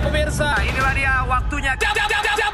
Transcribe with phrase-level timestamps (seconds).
[0.00, 1.72] Pemirsa, inilah dia waktunya.
[1.76, 2.52] Jab, jab, jab, jab,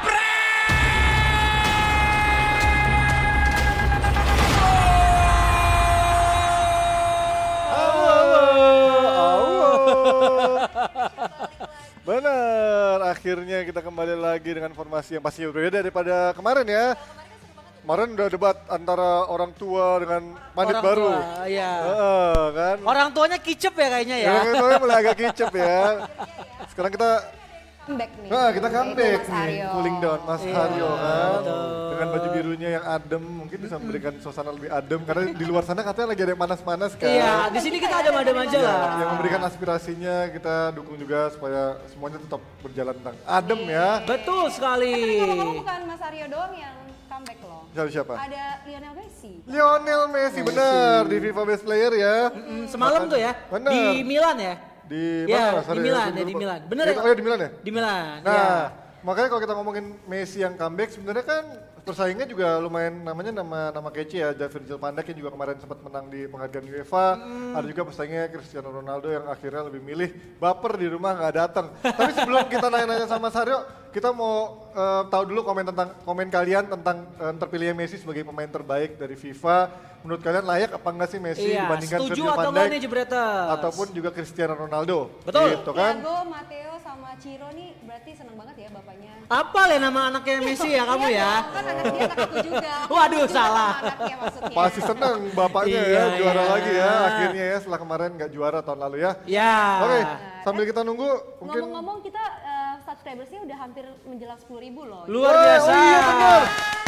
[12.07, 16.95] Benar, akhirnya kita kembali lagi dengan formasi yang pasti berbeda daripada kemarin ya.
[17.83, 21.07] Kemarin udah debat antara orang tua dengan manit Orang baru.
[21.11, 21.71] tua, iya.
[21.83, 22.77] Heeh, kan?
[22.83, 24.27] Orang tuanya kicep ya kayaknya ya.
[24.39, 25.79] Yang itu mulai agak kicep ya.
[26.77, 27.09] Sekarang kita
[27.81, 28.29] comeback nih.
[28.29, 29.67] Nah, kita comeback nih, Haryo.
[29.73, 31.29] cooling down Mas Iya, Haryo kan.
[31.33, 31.57] betul.
[31.89, 35.81] Dengan baju birunya yang adem, mungkin bisa memberikan suasana lebih adem karena di luar sana
[35.81, 37.09] katanya lagi ada yang panas-panas kan.
[37.09, 38.93] Iya, di sini kita ada madam aja Ya, lah.
[38.95, 43.89] yang memberikan aspirasinya kita dukung juga supaya semuanya tetap berjalan tentang adem ya.
[44.05, 44.93] Betul sekali.
[44.93, 46.75] Tapi ngomong-ngomong bukan Mas Haryo doang yang
[47.09, 47.61] comeback loh.
[47.73, 48.13] Siapa siapa?
[48.13, 49.31] Ada Lionel Messi.
[49.49, 52.15] Lionel Messi benar di FIFA Best Player ya.
[52.29, 53.73] Mm, Semalam tuh ya Bener.
[53.73, 54.53] di Milan ya.
[54.87, 55.81] Di Ya, mana di?
[55.83, 56.35] Milan ya, di.
[56.35, 56.61] Milan.
[56.71, 56.95] Bener ya?
[56.97, 57.49] Oh ya di Milan ya?
[57.59, 58.17] Di Milan.
[58.23, 58.51] Nah, ya.
[59.03, 61.43] makanya kalau kita ngomongin Messi yang comeback sebenarnya kan
[61.87, 64.27] persaingnya juga lumayan namanya nama nama kece ya.
[64.35, 67.07] Ada Virgil yang juga kemarin sempat menang di penghargaan UEFA.
[67.55, 71.71] Ada juga pesaingnya Cristiano Ronaldo yang akhirnya lebih milih baper di rumah nggak datang.
[71.79, 73.63] Tapi sebelum kita nanya-nanya sama Saryo,
[73.97, 78.45] kita mau eh, tahu dulu komen tentang komen kalian tentang eh, terpilihnya Messi sebagai pemain
[78.45, 79.57] terbaik dari FIFA.
[80.05, 82.85] Menurut kalian layak apa enggak sih Messi Iya, dibandingkan setuju Virgil atau Dijk
[83.57, 85.09] ataupun juga Cristiano Ronaldo?
[85.25, 85.57] Betul.
[85.57, 85.97] Gitu kan?
[85.97, 89.11] Thiago, Matteo sama Ciro nih berarti seneng banget ya bapaknya.
[89.27, 91.33] Apa ya nama anaknya Messi ya kamu Iya ya?
[91.33, 92.73] dong, Kan anak dia anak aku juga.
[92.87, 93.73] Waduh, juga salah.
[93.81, 94.53] Anaknya maksudnya.
[94.53, 96.51] Pasti seneng bapaknya Iya, ya juara iya.
[96.53, 99.11] lagi ya akhirnya ya setelah kemarin nggak juara tahun lalu ya.
[99.25, 99.57] Ya.
[99.81, 99.99] Oke,
[100.45, 101.09] sambil kita nunggu
[101.41, 102.56] mungkin Ngomong-ngomong kita eh,
[102.87, 105.03] subscribersnya udah hampir menjelang 10 ribu loh.
[105.11, 105.67] Luar biasa.
[105.67, 106.41] Oh iya benar.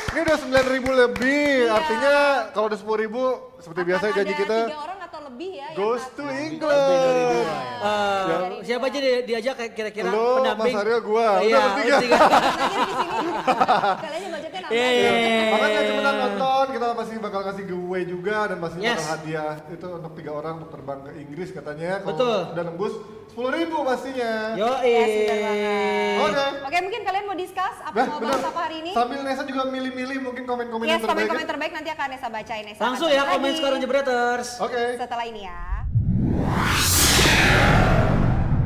[0.10, 1.52] Ini udah 9.000 lebih.
[1.68, 2.16] Artinya
[2.56, 4.99] kalau udah 10.000 seperti biasa Akan janji ada kita tiga orang
[5.30, 5.68] lebih ya.
[5.68, 7.46] yang goes to England.
[7.80, 8.38] Ya.
[8.62, 10.74] siapa aja di- diajak kayak kira-kira Lo, pendamping?
[10.74, 11.28] Mas Aryo, gua.
[11.38, 11.98] Udah Iya, bertiga.
[12.02, 12.18] sini.
[13.96, 14.72] Kalian yang budgetnya nambah.
[14.72, 15.44] Iya, iya, iya.
[15.50, 18.92] Makanya cepetan nonton, kita masih bakal kasih giveaway juga dan masih Yes.
[18.96, 21.92] bakal hadiah itu untuk tiga orang untuk terbang ke Inggris katanya.
[22.00, 22.40] Kalau Betul.
[22.52, 22.94] udah nembus
[23.30, 23.46] 10.000
[23.80, 24.32] pastinya.
[24.54, 24.68] Yo.
[24.68, 24.98] Oke.
[26.60, 28.92] Oke, mungkin kalian mau discuss apa Nah, mau bahas apa hari ini?
[28.92, 31.16] Sambil Nesa juga milih-milih mungkin komen-komen Yes, yang terbaik.
[31.24, 32.82] komen-komen terbaik nanti akan Nesa bacain Nesa.
[32.82, 34.50] Langsung ya komen lagi sekarang Jebreters.
[34.60, 34.84] Oke.
[34.96, 35.60] Setelah ini ya.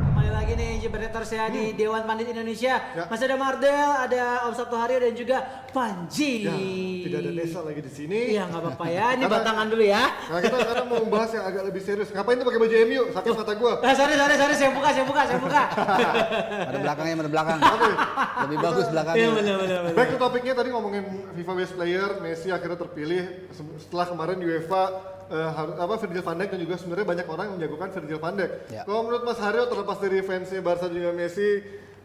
[0.04, 2.74] Kembali lagi nih Jebreters ya di Dewan Pandit Indonesia.
[2.78, 2.96] Hmm.
[2.96, 3.04] Ya.
[3.08, 5.38] Masih ada Mardel, ada Om Sabtu Haryo dan juga
[5.68, 6.46] Panji.
[6.46, 6.54] Ya,
[7.02, 8.18] tidak ada Nesa lagi di sini.
[8.30, 10.04] Iya nggak apa-apa ya, ini Karena- batangan dulu ya.
[10.06, 12.08] Nah kita sekarang mau bahas yang agak lebih serius.
[12.08, 13.02] Ngapain tuh pakai baju MU?
[13.10, 13.72] Sakit mata gua.
[13.82, 15.62] Eh, sorry, sorry, sorry, saya buka, saya buka, saya buka.
[16.70, 17.58] Ada belakangnya, ada belakang.
[18.44, 19.28] Lebih bagus Iya belakangnya.
[19.34, 19.96] benar, benar, benar.
[19.98, 21.04] Back to topiknya tadi ngomongin
[21.34, 24.82] FIFA Best Player, Messi akhirnya terpilih se- setelah kemarin UEFA
[25.26, 28.34] eh, har- apa Virgil van Dijk dan juga sebenarnya banyak orang yang menjagokan Virgil van
[28.34, 28.50] Dijk.
[28.68, 28.82] Ya.
[28.82, 31.48] Kalau menurut Mas Haryo terlepas dari fansnya Barca juga Messi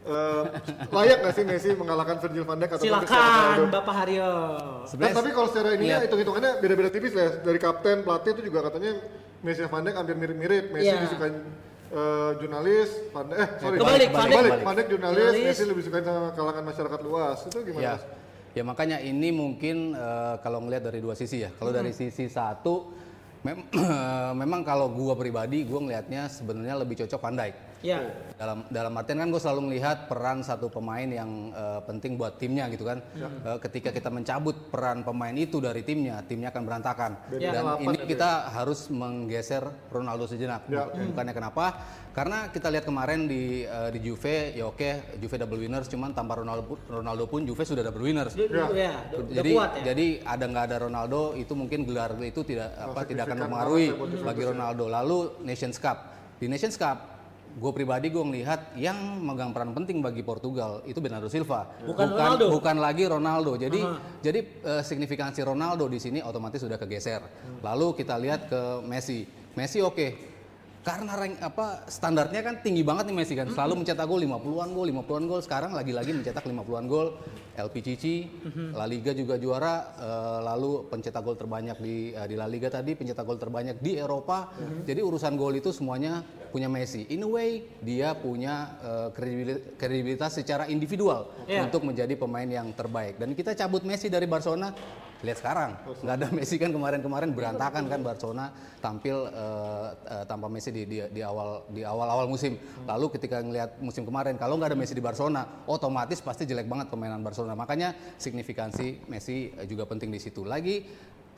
[0.02, 0.44] eh,
[0.90, 3.68] layak nggak sih Messi mengalahkan Virgil van Dijk atau Silakan?
[3.70, 4.32] Bapak Haryo.
[4.86, 7.40] Sebenarnya tapi kalau secara ini ya hitung-hitungannya beda-beda tipis lah.
[7.40, 8.92] Dari kapten, pelatih itu juga katanya
[9.40, 10.64] Messi dan Van Dijk hampir mirip-mirip.
[10.70, 11.02] Messi Iya.
[11.02, 11.36] disukain
[11.90, 14.40] eh, jurnalis, Van Dijk, eh sorry, Kebalik, Van Dijk.
[14.40, 14.62] kebalik.
[14.62, 15.46] Van Dijk jurnalis, Jurnalis.
[15.46, 17.38] Messi lebih sukain sama kalangan masyarakat luas.
[17.44, 17.82] Itu gimana?
[17.82, 18.04] ya, Mas?
[18.50, 21.50] ya makanya ini mungkin eh, kalau ngelihat dari dua sisi ya.
[21.52, 22.94] Kalau dari sisi satu,
[23.44, 23.68] mem-
[24.42, 27.69] memang kalau gua pribadi, gua ngelihatnya sebenarnya lebih cocok Van Dijk.
[27.80, 28.12] Ya.
[28.36, 32.68] dalam dalam artian kan gue selalu melihat peran satu pemain yang eh, penting buat timnya
[32.68, 37.52] gitu kan Eh, ketika kita mencabut peran pemain itu dari timnya timnya akan berantakan Beda
[37.52, 40.88] dan ini ya, kita harus menggeser Ronaldo sejenak Ya.
[40.92, 41.66] bukannya kenapa
[42.12, 46.40] karena kita lihat kemarin di eh, di Juve ya oke Juve double winners cuman tanpa
[46.40, 48.68] Ronaldo pun, Ronaldo pun Juve sudah double winners Ya.
[48.72, 48.94] ya,
[49.32, 49.96] jadi kuat ya.
[49.96, 53.96] jadi ada nggak ada Ronaldo itu mungkin gelar itu tidak apa tidak akan mempengaruhi ya
[54.24, 54.48] bagi ya.
[54.52, 54.84] Ronaldo.
[54.88, 55.98] Lalu Nations Cup
[56.40, 57.19] di Nations Cup
[57.58, 58.96] gue pribadi gue melihat yang
[59.26, 61.66] megang peran penting bagi Portugal itu Bernardo Silva.
[61.82, 62.46] Bukan Ronaldo.
[62.54, 63.58] bukan lagi Ronaldo.
[63.58, 63.82] Jadi
[64.22, 67.26] jadi eh, signifikansi Ronaldo di sini otomatis sudah kegeser
[67.66, 69.26] lalu kita lihat ke Messi.
[69.58, 70.29] Messi oke
[70.90, 73.48] karena rank apa standarnya kan tinggi banget nih Messi kan.
[73.48, 75.42] Selalu mencetak gol 50-an gol 50-an gol.
[75.42, 77.08] Sekarang lagi-lagi mencetak 50-an gol.
[77.54, 78.04] LPCC
[78.74, 79.76] La Liga juga juara.
[79.96, 83.96] Eh, lalu pencetak gol terbanyak di eh, di La Liga tadi pencetak gol terbanyak di
[83.96, 84.50] Eropa.
[84.82, 87.06] Jadi urusan gol itu semuanya punya Messi.
[87.10, 87.50] In a way
[87.80, 91.66] dia punya eh, kredibil- kredibilitas secara individual Iya.
[91.66, 93.18] untuk menjadi pemain yang terbaik.
[93.18, 94.74] Dan kita cabut Messi dari Barcelona
[95.20, 95.72] lihat sekarang.
[95.84, 98.46] Nggak ada Messi kan kemarin-kemarin berantakan kan Barcelona
[98.80, 102.56] tampil eh, eh, tanpa Messi di, di, di awal di awal-awal musim.
[102.88, 106.88] Lalu ketika ngelihat musim kemarin kalau nggak ada Messi di Barcelona otomatis pasti jelek banget
[106.88, 107.56] permainan Barcelona.
[107.56, 110.48] Makanya signifikansi Messi eh, juga penting di situ.
[110.48, 110.84] Lagi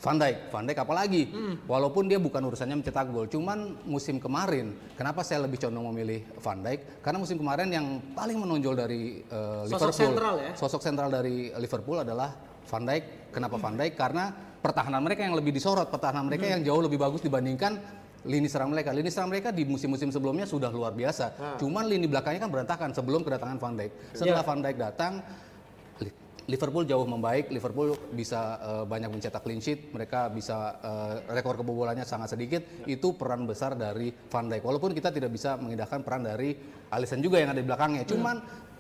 [0.02, 1.30] Van Dijk, Van Dijk apalagi,
[1.70, 6.58] walaupun dia bukan urusannya mencetak gol, cuman musim kemarin, kenapa saya lebih condong memilih Van
[6.58, 7.06] Dijk?
[7.06, 10.52] Karena musim kemarin yang paling menonjol dari eh, Sosok Liverpool, sentral ya?
[10.58, 12.34] sosok sentral dari Liverpool adalah
[12.68, 13.34] Van Dijk.
[13.34, 13.94] Kenapa Van Dijk?
[13.96, 14.30] Karena
[14.62, 17.80] pertahanan mereka yang lebih disorot, pertahanan mereka yang jauh lebih bagus dibandingkan
[18.22, 18.94] lini serang mereka.
[18.94, 21.58] Lini serang mereka di musim-musim sebelumnya sudah luar biasa.
[21.58, 23.92] Cuman lini belakangnya kan berantakan sebelum kedatangan Van Dijk.
[24.14, 25.14] Setelah Van Dijk datang,
[26.06, 26.14] Li-
[26.46, 27.50] Liverpool jauh membaik.
[27.50, 29.90] Liverpool bisa eh, banyak mencetak clean sheet.
[29.90, 32.62] Mereka bisa eh, rekor kebobolannya sangat sedikit.
[32.86, 34.62] Itu peran besar dari Van Dijk.
[34.62, 36.54] Walaupun kita tidak bisa mengindahkan peran dari
[36.94, 38.06] Alisson juga yang ada di belakangnya.
[38.06, 38.38] Cuman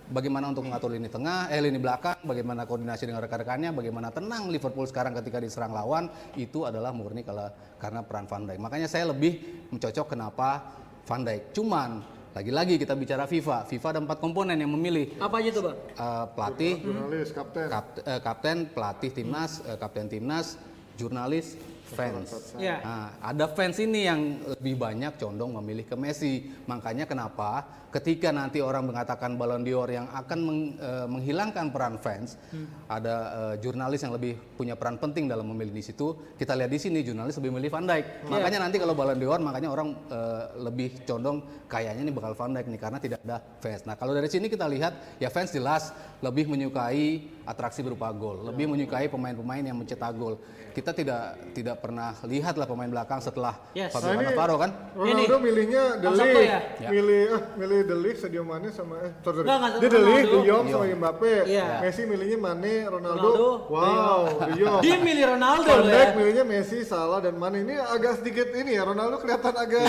[0.09, 4.87] bagaimana untuk mengatur lini tengah, eh lini belakang, bagaimana koordinasi dengan rekan-rekannya, bagaimana tenang Liverpool
[4.87, 8.57] sekarang ketika diserang lawan, itu adalah murni kalau karena peran Van Dijk.
[8.57, 9.37] Makanya saya lebih
[9.69, 10.73] mencocok kenapa
[11.05, 11.53] Van Dijk.
[11.53, 11.89] Cuman
[12.31, 15.77] lagi-lagi kita bicara FIFA, FIFA ada empat komponen yang memilih Apa aja tuh bang?
[15.99, 17.67] Eh, pelatih, Jurnalis, kapten.
[17.67, 20.55] kap- eh, kapten, pelatih timnas, eh, kapten timnas,
[20.95, 21.59] jurnalis,
[21.91, 22.55] fans.
[22.55, 22.79] Ya.
[22.81, 26.47] Nah, ada fans ini yang lebih banyak condong memilih ke Messi.
[26.65, 32.39] Makanya kenapa ketika nanti orang mengatakan Ballon d'Or yang akan meng- eh, menghilangkan peran fans,
[32.87, 36.15] ada eh, jurnalis yang lebih punya peran penting dalam memilih di situ.
[36.39, 38.31] Kita lihat di sini jurnalis lebih memilih Van Dijk.
[38.31, 42.67] Makanya nanti kalau Ballon d'Or makanya orang eh, lebih condong kayaknya ini bakal Van Dijk
[42.71, 43.83] nih karena tidak ada fans.
[43.83, 45.91] Nah, kalau dari sini kita lihat ya fans jelas
[46.23, 50.37] lebih menyukai atraksi berupa gol, lebih menyukai pemain-pemain yang mencetak gol.
[50.71, 53.91] Kita tidak tidak pernah lihat lah pemain belakang setelah Yes.
[53.91, 54.71] Fabio Nah, ini- Cannavaro kan.
[54.93, 56.59] Ronaldo milihnya De Bang Sabto Ligt, ya?
[56.79, 56.89] Ya.
[56.89, 59.47] milih ah milih De Ligt, Sadio Mane sama eh sorry, sorry.
[59.47, 60.31] Nggak, nggak, dia De Ligt, Ronaldo.
[60.31, 61.33] De Jong sama Mbappe.
[61.45, 61.65] Iya.
[61.81, 63.27] Messi milihnya Mane, Ronaldo.
[63.27, 64.79] Ronaldo, wow, De Jong.
[64.79, 66.13] Dia milih Ronaldo Van loh Dijk ya.
[66.15, 67.57] milihnya Messi, Salah dan Mane.
[67.59, 69.81] Ini agak sedikit ini ya, Ronaldo kelihatan agak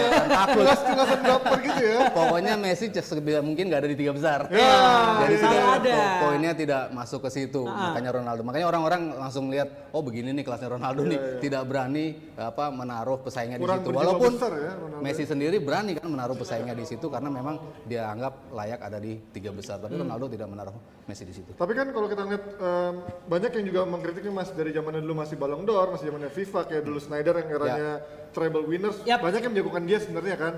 [0.51, 1.99] jelas-jelasan baper gitu ya.
[2.11, 4.41] Pokoknya Messi sebisa mungkin nggak ada di tiga besar.
[4.49, 4.75] Ya,
[5.21, 5.43] Jadi iya.
[5.45, 5.95] tidak ada.
[5.95, 7.63] po- poinnya tidak masuk ke situ.
[7.67, 8.43] Makanya Ronaldo.
[8.47, 13.59] Makanya orang-orang langsung lihat, oh begini nih kelasnya Ronaldo nih, tidak berani apa menaruh pesaingnya
[13.59, 13.89] di Kurang situ.
[13.91, 15.03] berjiwa Walaupun besar ya, Ronaldo.
[15.03, 19.19] Messi sendiri berani kan menaruh pesaingnya di situ karena memang dia anggap layak ada di
[19.35, 19.83] tiga besar.
[19.83, 21.51] Tapi Ronaldo tidak menaruh Messi di situ.
[21.59, 22.95] Tapi kan kalau kita lihat em,
[23.27, 26.83] banyak yang juga mengkritiknya mas dari zamannya dulu masih Ballon d'Or, masih zamannya FIFA kayak
[26.87, 27.91] dulu Snyder yang eranya
[28.33, 29.21] treble winners, Yap.
[29.21, 30.55] banyak yang menjagokan dia sebenarnya kan.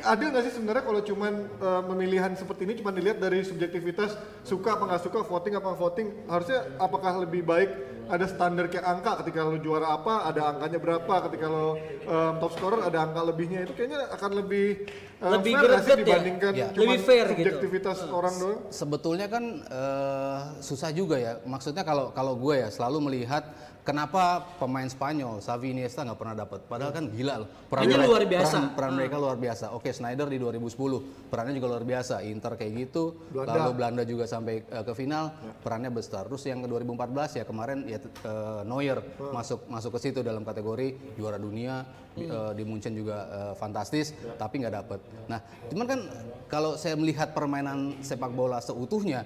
[0.00, 4.76] Adil nggak sih sebenarnya kalau cuman eh, pemilihan seperti ini cuman dilihat dari subjektivitas suka
[4.76, 7.70] apa nggak suka, voting apa nggak voting, harusnya apakah lebih baik
[8.08, 12.52] ada standar kayak angka ketika lo juara apa ada angkanya berapa, ketika lo em, top
[12.56, 14.88] scorer ada angka lebihnya itu kayaknya akan lebih
[15.20, 15.96] em, Lebih fair sih ya?
[16.00, 16.68] dibandingkan Ya.
[16.72, 17.36] cuman Lebih fair gitu.
[17.36, 18.58] subjektivitas orang doang.
[18.72, 21.36] Sebetulnya kan eh, susah juga ya.
[21.44, 23.44] Maksudnya kalau kalau gue ya selalu melihat
[23.88, 24.22] kenapa
[24.60, 26.60] pemain Spanyol Xavi Iniesta nggak pernah dapat.
[26.62, 27.48] Padahal kan gila loh.
[27.72, 28.44] Ini mereka- luar biasa.
[28.52, 29.64] Peran, peran mereka luar biasa.
[29.72, 32.20] Oke Snyder di 2010 perannya juga luar biasa.
[32.20, 33.16] Inter kayak gitu.
[33.32, 33.56] Belanda.
[33.56, 36.28] Lalu Belanda juga sampai eh, ke final perannya besar.
[36.28, 39.00] Terus yang ke 2014 ya kemarin ya eh, Neuer
[39.32, 44.12] masuk masuk ke situ dalam kategori juara dunia di- eh, di Munchen juga eh, fantastis
[44.36, 45.00] tapi nggak dapet.
[45.26, 46.00] Nah cuman kan
[46.46, 49.24] kalau saya melihat permainan sepak bola seutuhnya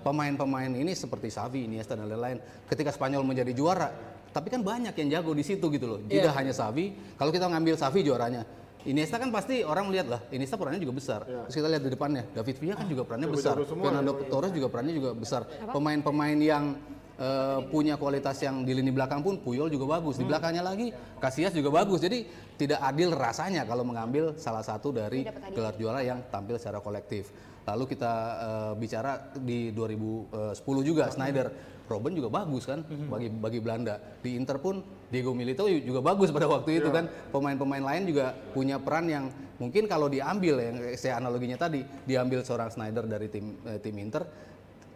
[0.00, 3.92] pemain-pemain ini seperti Xavi, Iniesta dan lain-lain ketika Spanyol menjadi juara
[4.32, 5.98] tapi kan banyak yang jago di situ gitu loh.
[6.08, 7.16] Tidak hanya Xavi.
[7.20, 8.42] Kalau kita ngambil Xavi juaranya
[8.82, 11.22] Iniesta kan pasti orang melihat lah, Iniesta perannya juga besar.
[11.22, 13.54] Terus kita lihat di depannya, David Villa kan juga perannya besar.
[13.54, 15.46] jago semua Fernando Torres juga perannya juga besar.
[15.70, 16.74] Pemain-pemain yang
[17.14, 20.18] eh, punya kualitas yang di lini belakang pun Puyol juga bagus.
[20.18, 20.90] Di belakangnya lagi
[21.22, 22.02] Casillas juga bagus.
[22.02, 22.26] Jadi
[22.58, 25.22] tidak adil rasanya kalau mengambil salah satu dari
[25.54, 27.30] gelar juara yang tampil secara kolektif.
[27.62, 34.00] Lalu kita eh, bicara di 2010 juga Snyder, Robben juga bagus kan bagi bagi Belanda.
[34.24, 34.80] Di Inter pun
[35.12, 37.04] Diego Milito juga bagus pada waktu itu kan.
[37.28, 39.28] Pemain-pemain lain juga punya peran yang
[39.60, 44.24] mungkin kalau diambil yang saya analoginya tadi, diambil seorang Snyder dari tim eh, tim Inter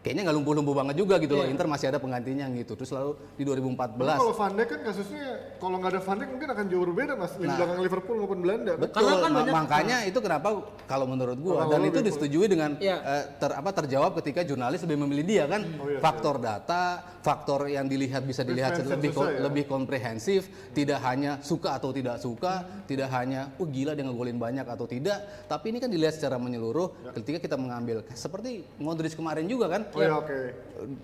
[0.07, 1.43] kayaknya nggak lumpuh-lumpuh banget juga gitu loh.
[1.45, 2.79] Inter masih ada penggantinya gitu.
[2.79, 5.27] Terus lalu di 2014 Tapi kalau Van Dijk kan kasusnya
[5.59, 8.73] kalau nggak ada Van Dijk mungkin akan jauh berbeda mas di belakang Liverpool maupun Belanda.
[8.77, 10.49] Betul, Karena kan ma- banyak- makanya itu kenapa
[10.87, 12.97] kalau menurut gua Kalau dan itu lebih- disetujui dengan Iya.
[12.97, 15.67] eh, ter, apa terjawab ketika jurnalis lebih memilih dia kan?
[15.67, 16.83] Iya, faktor data,
[17.21, 19.43] faktor yang dilihat bisa dilihat lebih ko- ya.
[19.43, 24.63] lebih komprehensif, tidak hanya suka atau tidak suka, tidak hanya oh gila dia ngegolin banyak
[24.63, 28.07] atau tidak, tapi ini kan dilihat secara menyeluruh ketika kita mengambil.
[28.13, 30.39] Seperti Modric kemarin juga kan Oh ya oke.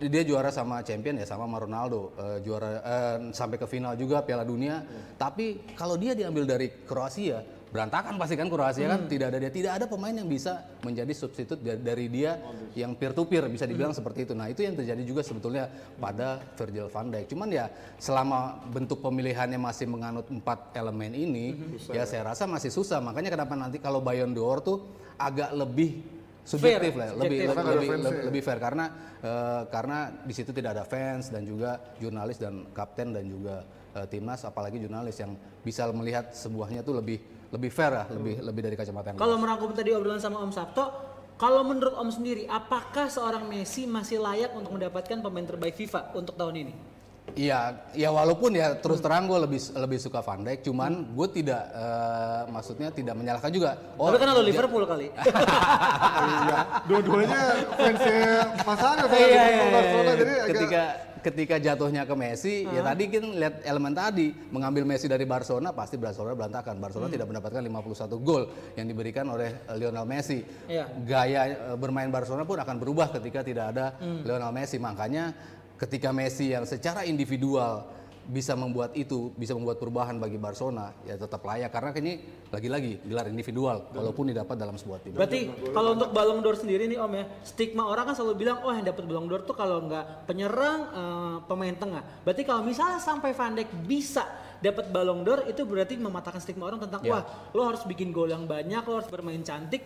[0.05, 2.13] dia juara sama champion ya sama sama Ronaldo.
[2.21, 4.85] Eh, juara eh, sampai ke final juga Piala Dunia.
[5.17, 7.41] Tapi kalau dia diambil dari Kroasia
[7.73, 9.09] berantakan pasti kan Kroasia kan?
[9.09, 12.37] Tidak ada dia tidak ada pemain yang bisa menjadi substitut da- dari dia
[12.77, 14.37] yang peer to peer bisa dibilang seperti itu.
[14.37, 17.33] Nah itu yang terjadi juga sebetulnya pada Virgil van Dijk.
[17.33, 21.57] Cuman ya selama bentuk pemilihannya masih menganut empat elemen ini
[21.89, 22.05] ya.
[22.05, 23.01] saya rasa masih susah.
[23.01, 24.85] Makanya kenapa nanti kalau Ballon d'Or tuh
[25.17, 27.47] agak lebih subjektif lah lebih subjektif.
[27.47, 28.25] Lebih, fansnya lebih, ya.
[28.29, 28.85] lebih fair karena
[29.23, 33.63] eh, karena di situ tidak ada fans dan juga jurnalis dan kapten dan juga
[33.95, 35.33] eh, timnas apalagi jurnalis yang
[35.63, 37.19] bisa melihat sebuahnya tuh lebih
[37.53, 40.85] lebih fair lah, lebih lebih dari kacamata yang Kalau merangkum tadi obrolan sama Om Sabto,
[41.37, 46.33] kalau menurut Om sendiri, apakah seorang Messi masih layak untuk mendapatkan pemain terbaik FIFA untuk
[46.41, 46.75] tahun ini?
[47.33, 51.65] Iya, ya walaupun ya terus terang gue lebih lebih suka Van Dijk, cuman gue tidak
[51.73, 53.73] eh, maksudnya tidak menyalahkan juga.
[53.97, 55.09] Tapi kan lo Liverpool kali.
[56.23, 56.59] Iya.
[56.85, 57.41] Dua-duanya
[57.73, 58.23] fansnya
[58.63, 60.19] Mas Aryo sama Iya, iya, iya, Barcelona iya.
[60.19, 60.83] jadi agak ketika
[61.23, 65.95] ketika jatuhnya ke Messi, ya tadi kan lihat elemen tadi mengambil Messi dari Barcelona pasti
[65.97, 66.77] Barcelona berantakan.
[66.77, 67.15] Barcelona Hmm.
[67.17, 68.43] tidak mendapatkan 51 gol
[68.75, 70.43] yang diberikan oleh eh, Lionel Messi.
[70.67, 70.85] Iya.
[71.07, 74.21] Gaya eh, bermain Barcelona pun akan berubah ketika tidak ada Hmm.
[74.27, 74.77] Lionel Messi.
[74.77, 75.33] Makanya
[75.83, 77.91] ketika Messi yang secara individual
[78.23, 82.23] bisa membuat itu, bisa membuat perubahan bagi Barcelona, ya tetap layak karena ini
[82.55, 85.19] lagi-lagi gelar individual walaupun didapat dalam sebuah tim.
[85.19, 88.71] Berarti kalau untuk Ballon d'Or sendiri nih Om ya, stigma orang kan selalu bilang, oh
[88.71, 92.03] yang dapat Ballon d'Or tuh kalau nggak penyerang, eh, pemain tengah.
[92.23, 94.23] Berarti kalau misalnya sampai Van Dijk bisa
[94.63, 97.19] dapat Ballon d'Or, itu berarti mematahkan stigma orang tentang, Ya.
[97.19, 99.83] wah lo harus bikin gol yang banyak, lo harus bermain cantik.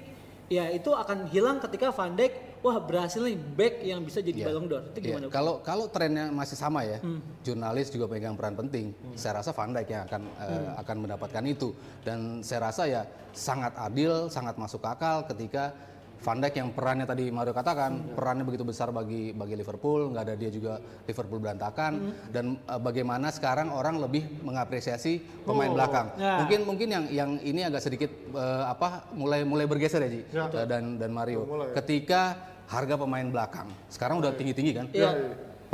[0.47, 4.47] Ya itu akan hilang ketika Van Dijk, wah berhasil nih back yang bisa jadi Iya.
[4.47, 4.83] Ballon d'Or.
[4.95, 5.25] Itu Iya, gimana?
[5.27, 7.19] Kalau kalau trennya masih sama ya, Hmm.
[7.43, 8.95] jurnalis juga pegang peran penting.
[9.19, 10.83] Saya rasa Van Dijk yang akan eh, Hmm.
[10.87, 11.75] akan mendapatkan itu
[12.07, 13.03] dan saya rasa ya
[13.35, 15.75] sangat adil, sangat masuk akal ketika
[16.17, 18.15] Van Dijk yang perannya tadi Mario katakan Hmm.
[18.15, 22.13] perannya begitu besar bagi bagi Liverpool, nggak ada dia juga Liverpool berantakan Hmm.
[22.31, 26.11] dan eh, bagaimana sekarang orang lebih mengapresiasi pemain belakang.
[26.17, 26.41] Ya.
[26.41, 30.49] Mungkin mungkin yang yang ini agak sedikit eh, apa mulai mulai bergeser ya Ji Ya.
[30.49, 31.45] Eh, dan dan Mario.
[31.45, 31.71] mulai.
[31.73, 32.35] Ketika
[32.67, 34.87] harga pemain belakang sekarang udah tinggi-tinggi kan?
[34.91, 35.11] Iya.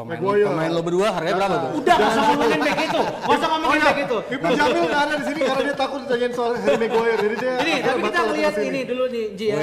[0.03, 0.47] Pemain, Maguire.
[0.51, 1.71] pemain lo berdua harganya berapa tuh?
[1.79, 3.03] Udah, gak usah ngomongin back itu.
[3.03, 4.19] Gak usah ngomongin back itu.
[4.35, 7.55] Ibu Jamil nggak ada di sini karena dia takut ditanyain soal Harry Maguire jadi dia
[7.63, 9.59] Ini, tapi kita lihat ini dulu nih, Ji ya.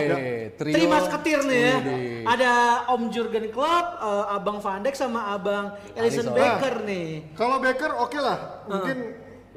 [0.55, 1.77] Terima ketir nih ya.
[2.25, 2.51] Ada
[2.95, 6.31] Om Jurgen Klopp, eh, Abang Van Dijk sama Abang Alisson.
[6.31, 7.35] Becker nih.
[7.35, 8.97] Kalau Baker oke lah, mungkin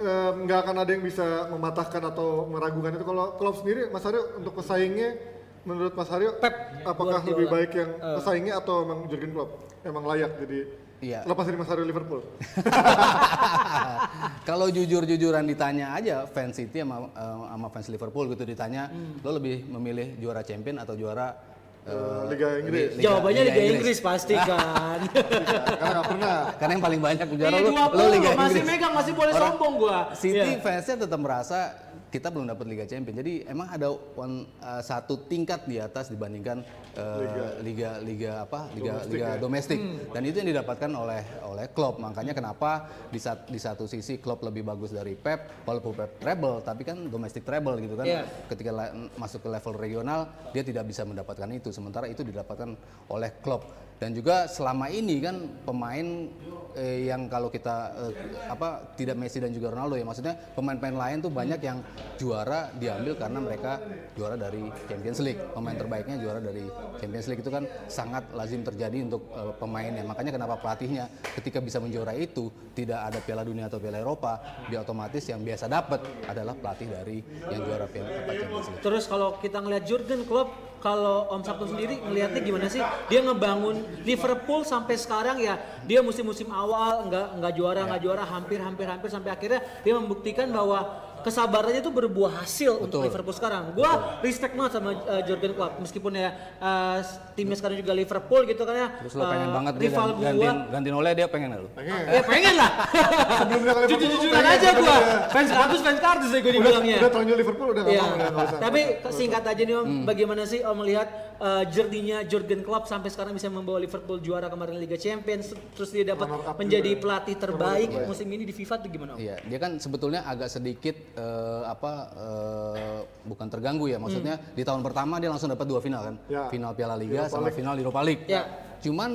[0.03, 3.05] em, nggak akan ada yang bisa mematahkan atau meragukan itu.
[3.07, 5.15] Kalau Klopp sendiri, Mas Aryo untuk pesaingnya,
[5.63, 7.31] menurut Mas Aryo, Pep apakah Guardiola.
[7.33, 9.51] lebih baik yang pesaingnya atau emang Jurgen Klopp?
[9.83, 10.59] Emang layak jadi
[11.01, 11.21] Iya.
[11.25, 12.23] lepas dari Mas Aryo Liverpool.
[14.43, 19.19] Kalau jujur-jujuran ditanya aja fans City sama, eh, sama fans Liverpool gitu ditanya, Hmm.
[19.21, 21.35] lo lebih memilih juara champion atau juara
[21.83, 22.95] eh, Liga Inggris.
[22.95, 25.03] Liga- Jawabannya Liga Inggris pasti kan.
[25.75, 26.39] Karena nggak pernah.
[26.55, 28.71] Karena yang paling banyak juara Iya, lo, dua lo Liga masih Inggris.
[28.71, 29.99] megang, masih boleh Orang sombong gua.
[30.15, 30.63] City Iya.
[30.63, 31.75] fansnya tetap merasa
[32.13, 33.17] kita belum dapat Liga Champion.
[33.17, 36.61] Jadi emang ada one, uh, satu tingkat di atas dibandingkan
[37.01, 39.41] uh, liga liga apa liga Domestik liga ya.
[39.41, 39.79] domestik.
[39.81, 40.13] Hmm.
[40.13, 41.97] Dan itu yang didapatkan oleh oleh Klopp.
[42.05, 46.61] Makanya kenapa di, sat- di satu sisi Klopp lebih bagus dari Pep, walaupun Pep treble,
[46.61, 48.05] tapi kan domestic treble gitu kan.
[48.05, 48.29] Iya.
[48.53, 51.73] Ketika la- masuk ke level regional dia tidak bisa mendapatkan itu.
[51.73, 52.77] Sementara itu didapatkan
[53.09, 53.65] oleh Klopp.
[54.03, 56.27] Dan juga selama ini kan pemain
[56.75, 58.13] eh, yang kalau kita eh,
[58.51, 61.79] apa tidak Messi dan juga Ronaldo ya maksudnya pemain-pemain lain tuh banyak yang
[62.19, 63.81] juara diambil karena mereka
[64.15, 65.41] juara dari Champions League.
[65.53, 66.65] Pemain terbaiknya juara dari
[67.01, 70.05] Champions League itu kan sangat lazim terjadi untuk eh, pemainnya.
[70.07, 71.09] Makanya kenapa pelatihnya
[71.41, 75.69] ketika bisa menjuarai itu tidak ada Piala Dunia atau Piala Eropa, dia otomatis yang biasa
[75.69, 77.19] dapat adalah pelatih dari
[77.51, 78.83] yang juara Piala Champions League.
[78.83, 82.83] Terus kalau kita ngelihat Jurgen Klopp, kalau Om Sabtu sendiri ngelihatnya gimana sih?
[83.07, 85.55] Dia ngebangun Liverpool sampai sekarang ya
[85.87, 87.87] dia musim-musim awal nggak nggak juara Ya.
[87.87, 90.87] nggak juara hampir hampir hampir sampai akhirnya dia membuktikan bahwa
[91.23, 93.09] kesabarannya itu berbuah hasil untuk Betul.
[93.09, 93.63] Liverpool sekarang.
[93.73, 96.99] Gua respect banget sama uh, Jurgen Klopp meskipun ya uh,
[97.33, 98.89] timnya sekarang juga Liverpool gitu kan ya.
[99.01, 100.27] Terus lo pengen uh, banget dia rival gan- gua.
[100.29, 101.69] gantiin gantiin oleh dia pengen lo?
[101.73, 101.95] Pengen.
[102.05, 102.71] Ya pengen lah.
[103.39, 104.97] Sebelumnya Jujur-jujuran pengen, aja gua.
[105.29, 106.97] Fans kardus fans kardus ya gue Udah, dibilangnya.
[106.99, 108.03] udah terlanjur Liverpool udah nggak Iya.
[108.03, 108.59] mau udah nggak usah.
[108.61, 110.05] Tapi singkat aja nih Om, Hmm.
[110.05, 114.77] bagaimana sih Om melihat uh, journey-nya Jurgen Klopp sampai sekarang bisa membawa Liverpool juara kemarin
[114.77, 116.27] Liga Champions, terus dia dapat
[116.57, 117.01] menjadi juga.
[117.01, 119.19] pelatih terbaik musim ini di FIFA tuh gimana Om?
[119.19, 124.81] Iya, dia kan sebetulnya agak sedikit eh, apa eh, bukan terganggu ya, maksudnya di tahun
[124.81, 126.49] pertama dia langsung dapat dua final kan, Ya.
[126.49, 127.57] final Piala Liga Europa sama League.
[127.59, 128.23] final Europa League.
[128.29, 128.43] Ya.
[128.81, 129.11] Cuman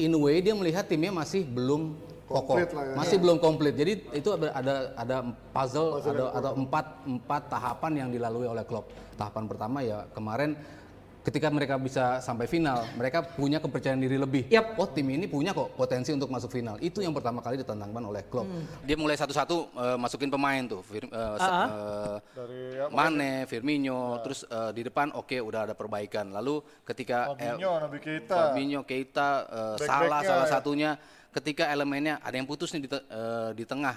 [0.00, 2.66] in a way dia melihat timnya masih belum kokoh, ya.
[2.96, 3.76] masih belum komplit.
[3.76, 5.16] Jadi itu ada ada, ada
[5.52, 8.90] puzzle, ada ada empat empat tahapan yang dilalui oleh Klopp.
[9.14, 10.58] Tahapan pertama ya kemarin
[11.24, 14.44] ketika mereka bisa sampai final, mereka punya kepercayaan diri lebih.
[14.52, 14.76] Yap.
[14.76, 16.76] Oh tim ini punya kok potensi untuk masuk final.
[16.78, 18.44] Itu yang pertama kali ditantangkan oleh Klopp.
[18.44, 18.64] Hmm.
[18.84, 23.48] Dia mulai satu-satu eh, masukin pemain tuh, Fir- eh, se- Ah, eh, Dari ya, Mane,
[23.48, 26.28] Firmino, terus eh, di depan oke udah ada perbaikan.
[26.28, 28.36] Lalu ketika eh, Fabinho, Nabi Keita.
[28.36, 30.52] Fabinho, Keita, eh, Back-backnya Salah salah ya.
[30.52, 30.90] satunya
[31.32, 33.96] ketika elemennya ada yang putus nih di, te- eh, di tengah.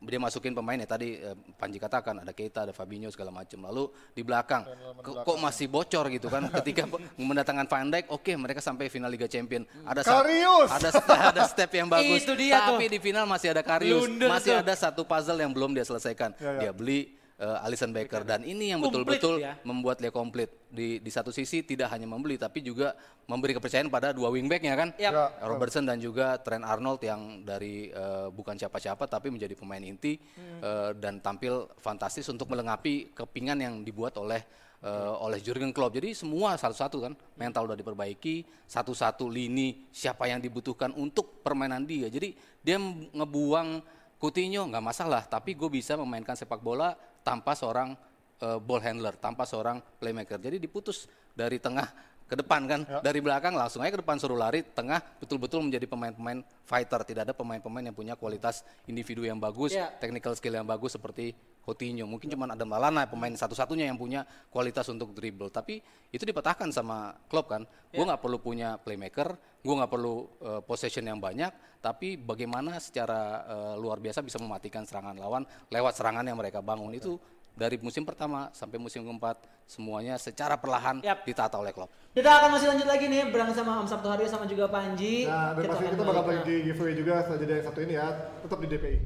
[0.00, 3.60] Dia masukin pemain ya tadi eh, Panji katakan ada Keita, ada Fabinho segala macam.
[3.68, 4.64] Lalu di belakang
[5.04, 6.88] kok, kok masih bocor gitu kan ketika
[7.20, 9.68] mendatangkan Van Dijk, oke mereka sampai final Liga Champion.
[9.84, 10.68] Ada sa- Karius!
[10.72, 12.24] ada step, ada step yang bagus.
[12.24, 12.96] Itu dia tapi tuh.
[12.96, 14.62] di final masih ada Karius, Blunder masih tuh.
[14.64, 16.32] ada satu puzzle yang belum dia selesaikan.
[16.40, 16.60] Ya, ya.
[16.64, 19.56] Dia beli eh, Alisson Becker dan ini yang betul-betul ya.
[19.64, 20.52] membuat dia komplit.
[20.70, 22.94] Di di satu sisi tidak hanya membeli tapi juga
[23.26, 24.88] memberi kepercayaan pada dua wingbacknya kan.
[25.00, 25.12] Yap.
[25.12, 25.26] Ya.
[25.48, 30.90] Robertson dan juga Trent Arnold yang dari eh, bukan siapa-siapa tapi menjadi pemain inti eh,
[31.00, 34.44] dan tampil fantastis untuk melengkapi kepingan yang dibuat oleh
[34.84, 35.96] eh, oleh Jurgen Klopp.
[35.96, 42.12] Jadi semua satu-satu kan mental udah diperbaiki, satu-satu lini siapa yang dibutuhkan untuk permainan dia.
[42.12, 42.76] Jadi dia
[43.16, 46.92] ngebuang Coutinho nggak masalah, tapi gue bisa memainkan sepak bola
[47.22, 47.94] tanpa seorang
[48.40, 50.40] eh, ball handler, tanpa seorang playmaker.
[50.40, 51.86] Jadi diputus dari tengah
[52.30, 56.46] ke depan kan, dari belakang langsung aja ke depan suruh lari, tengah betul-betul menjadi pemain-pemain
[56.62, 57.02] fighter.
[57.02, 59.90] Tidak ada pemain-pemain yang punya kualitas individu yang bagus, Ya.
[59.98, 61.34] technical skill yang bagus seperti
[61.70, 62.02] Coutinho.
[62.10, 65.54] Mungkin cuma Adam Lallana pemain satu-satunya yang punya kualitas untuk dribble.
[65.54, 65.78] Tapi
[66.10, 67.62] itu dipatahkan sama Klopp kan.
[67.94, 73.46] Gue nggak perlu punya playmaker, gue nggak perlu eh, possession yang banyak, tapi bagaimana secara
[73.46, 77.14] eh, luar biasa bisa mematikan serangan lawan lewat serangan yang mereka bangun itu
[77.54, 81.28] dari musim pertama sampai musim keempat semuanya secara perlahan Yap.
[81.28, 81.92] ditata oleh Klopp.
[82.16, 85.28] Kita akan masih lanjut lagi nih bareng sama Om Sabtu Haryo sama juga Panji.
[85.28, 88.08] Nah, dan pasti kita bakal bagi giveaway juga setelah jeda yang satu ini ya.
[88.42, 88.98] Tetap di DPI.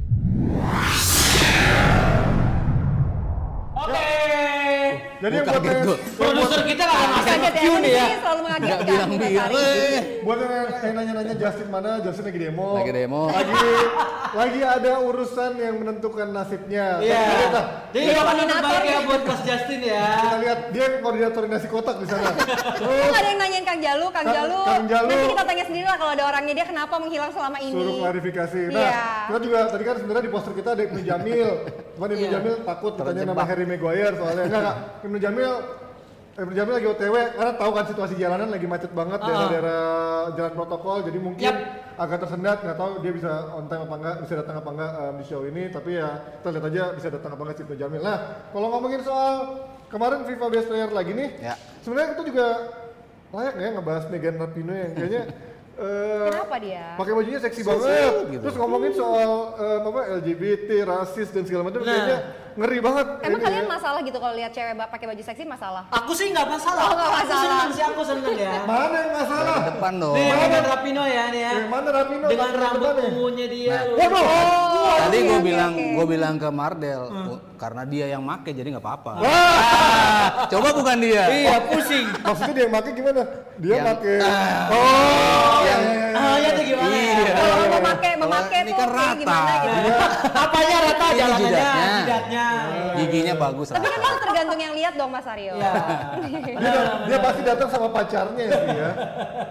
[3.87, 4.64] Oke.
[5.23, 5.95] Jadi yang Bukan buat yang, gitu.
[6.19, 8.05] Produser kita nggak akan Q nih ya.
[8.05, 9.07] ini selalu mengagetkan.
[9.15, 9.55] Mas Ari.
[9.55, 10.01] Eh.
[10.25, 12.69] buat yang, nanya-nanya Justin mana, Justin lagi demo.
[12.75, 13.23] Lagi demo.
[13.31, 13.55] Lagi
[14.35, 16.99] lagi ada urusan yang menentukan nasibnya.
[16.99, 17.23] Iya.
[17.95, 20.03] Jadi doakan yang terbaik ya buat Mas Justin ya.
[20.27, 22.35] kita lihat dia koordinator nasi kotak di sana.
[22.75, 24.61] Terus ada yang nanyain Kang Jalu, Kang Jalu.
[24.67, 25.09] Kang Jalu.
[25.09, 27.75] Nanti kita tanya sendiri lah kalau ada orangnya dia kenapa menghilang selama ini.
[27.75, 28.61] suruh klarifikasi.
[28.69, 29.03] Nah, Iya.
[29.31, 31.49] kita juga tadi kan sebenarnya di poster kita ada Ibnu Jamil.
[31.95, 32.33] Cuman Ibnu Iya.
[32.35, 33.43] Jamil takut katanya nama.
[33.45, 34.77] Harry Maguire soalnya enggak enggak.
[35.05, 35.53] Ibnu Jamil
[36.35, 39.27] Ibnu Jamil lagi OTW karena tahu kan situasi jalanan lagi macet banget Ah.
[39.47, 39.83] daerah-daerah
[40.35, 41.57] jalan protokol jadi mungkin Yap.
[41.95, 45.15] agak tersendat nggak tahu dia bisa on time apa enggak bisa datang apa enggak um,
[45.15, 48.03] di show ini tapi ya kita lihat aja bisa datang apa enggak si Ibnu Jamil.
[48.03, 48.19] Nah,
[48.51, 49.35] kalau ngomongin soal
[49.87, 51.55] kemarin FIFA Best Player lagi nih, Ya.
[51.81, 52.47] sebenarnya kita juga
[53.31, 55.23] layak nggak ya ngebahas Megan Rapinoe yang kayaknya
[55.87, 56.85] eh, Kenapa dia?
[56.95, 58.43] pakai bajunya seksi banget gitu.
[58.43, 61.87] terus ngomongin soal eh, apa LGBT rasis dan segala macam Nah.
[61.89, 62.19] kayaknya
[62.55, 63.71] ngeri banget Emang ini kalian ya.
[63.71, 65.83] masalah gitu kalau lihat cewek ba- pakai baju seksi masalah?
[65.91, 66.83] Aku sih nggak masalah.
[66.85, 67.43] Oh, nggak Aku masalah.
[67.43, 68.53] seneng sih, aku seneng ya.
[68.71, 70.15] mana yang masalah Dari depan dong.
[70.15, 71.51] Nih, dengan Rapino ya nih ya.
[71.53, 73.77] Eh, mana Rapino Dengan Rapino rambut ungunya dia.
[73.85, 73.95] lu.
[73.97, 74.23] waduh
[74.85, 78.69] Oh, Tadi oke, gue bilang, gue bilang ke Mardel, "Oh, karena dia yang make jadi
[78.69, 79.13] nggak apa-apa.
[79.19, 81.25] Wah, Coba bukan dia.
[81.27, 82.07] Iya, pusing.
[82.25, 83.21] maksudnya dia yang pakai gimana
[83.57, 84.15] dia Yang- pakai
[84.71, 86.19] oh yang- iya, iya, iya.
[86.21, 87.03] Ah, ya tuh gimana ya?
[87.15, 87.33] Iya.
[87.35, 89.15] Kalau memakai memakai Ini kan rata.
[89.17, 89.75] gimana gitu.
[89.75, 90.11] Nah,
[90.45, 91.89] apanya rata Ini jalanannya, jidatnya.
[92.01, 92.47] jidatnya.
[92.95, 94.09] Giginya bagus Tapi kan rata.
[94.09, 95.55] itu tergantung yang lihat dong Mas Aryo.
[95.55, 95.73] Iya.
[96.63, 96.73] dia,
[97.07, 98.91] dia pasti datang sama pacarnya sih ya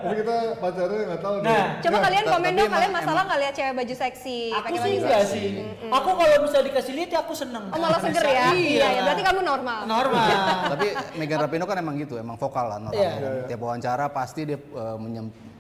[0.03, 1.47] tapi kita pacarnya nggak tahu deh.
[1.47, 4.93] Nah, Coba Nah, kalian komen dong kalian masalah nggak lihat cewek baju seksi Aku sih
[4.99, 5.47] enggak sih.
[5.87, 7.63] Aku kalau bisa dikasih lihat ya aku seneng.
[7.71, 8.51] Oh malah seger ya?
[8.51, 9.01] Iya, ya.
[9.07, 9.79] Berarti kamu normal.
[9.87, 10.27] normal.
[10.75, 12.99] Tapi Megan Rapinoe kan emang gitu, emang vokal kan orangnya.
[12.99, 13.11] Iya.
[13.15, 13.47] kan.
[13.47, 14.97] Tiap wawancara pasti dia eh,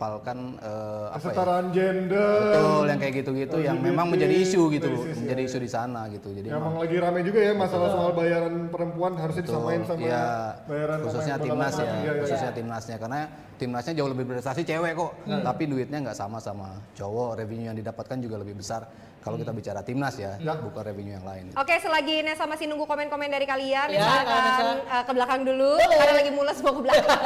[0.03, 1.19] menyempalkan eh, apa ya?
[1.23, 5.47] kesetaraan gender Betul, yang kayak gitu-gitu yang memang menjadi isu gitu, menjadi ya.
[5.47, 6.29] isu di sana gitu.
[6.35, 9.89] Jadi Ya, emang emang lagi rame juga ya masalah soal bayaran perempuan harusnya disamain Betul,
[9.95, 10.25] sama iya.
[10.67, 12.11] bayaran khususnya timnas ya, iya.
[12.19, 13.19] khususnya timnasnya karena
[13.53, 18.17] timnasnya jauh lebih berprestasi cewek kok, tapi duitnya nggak sama sama cowok, revenue yang didapatkan
[18.19, 18.83] juga lebih besar
[19.23, 21.55] kalau kita bicara timnas ya, bukan revenue yang lain.
[21.55, 25.79] Oke, selagi Nesa masih nunggu komen-komen dari kalian, Ya, Kak akan uh, ke belakang dulu
[25.79, 27.21] karena lagi mules mau ke belakang.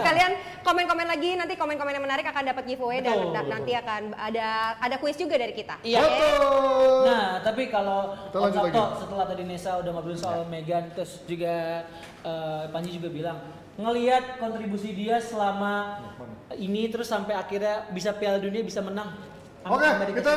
[0.08, 3.48] kalian komen-komen lagi, nanti komen-komen yang menarik akan dapat giveaway dan Betul, betul.
[3.48, 5.80] nanti akan ada ada kuis juga dari kita.
[5.80, 6.04] Iya.
[6.04, 7.00] Betul.
[7.08, 11.88] Nah, tapi kalau Kita Om Sabto setelah tadi Nesa udah ngobrol soal Megan terus juga
[12.22, 13.38] eh, Panji juga bilang
[13.78, 16.02] ngelihat kontribusi dia selama
[16.58, 19.37] ini terus sampai akhirnya bisa Piala Dunia bisa menang.
[19.66, 20.30] Oke, Amerika kita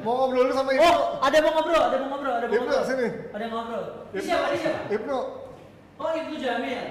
[0.00, 0.86] mau ngobrol dulu sama Ibnu.
[0.86, 2.88] Oh, ada yang mau ngobrol, ada yang mau ngobrol, ada yang mau Ibnu, ngobrol.
[2.88, 3.06] sini.
[3.34, 3.84] Ada yang mau ngobrol.
[3.84, 4.24] Ini Ibnu.
[4.24, 4.46] siapa?
[4.48, 4.80] Ini siapa?
[4.88, 5.18] Ibnu
[5.98, 6.82] Oh, Ibnu Jamil.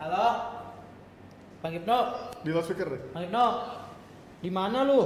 [0.00, 0.26] Halo.
[1.60, 1.98] Bang Ibnu,
[2.40, 3.00] di loudspeaker deh.
[3.12, 3.46] Bang Ibnu.
[4.40, 5.00] Di mana lu?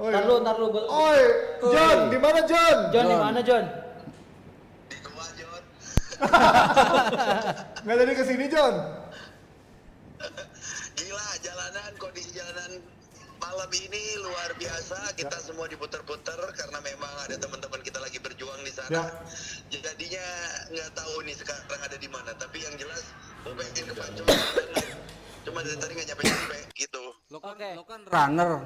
[0.00, 0.66] Oh, Ntar lu, ntar lu.
[0.72, 1.20] Gua- Oi,
[1.66, 2.76] John, di mana John?
[2.88, 3.64] John, di mana John?
[7.80, 8.74] Nggak jadi ke sini John.
[11.00, 12.76] Gila jalanan kondisi jalanan
[13.50, 18.70] malam ini luar biasa kita semua diputer-puter karena memang ada teman-teman kita lagi berjuang di
[18.70, 19.10] sana.
[19.10, 19.82] Ya.
[19.90, 20.22] Jadinya
[20.70, 22.30] nggak tahu nih sekarang ada di mana.
[22.38, 23.10] Tapi yang jelas
[23.42, 24.30] gue pengen ke Pancong.
[25.42, 27.02] Cuma dari tadi nggak nyampe-nyampe gitu.
[27.34, 27.70] Lo kan, Oke.
[27.74, 28.62] lo kan runner,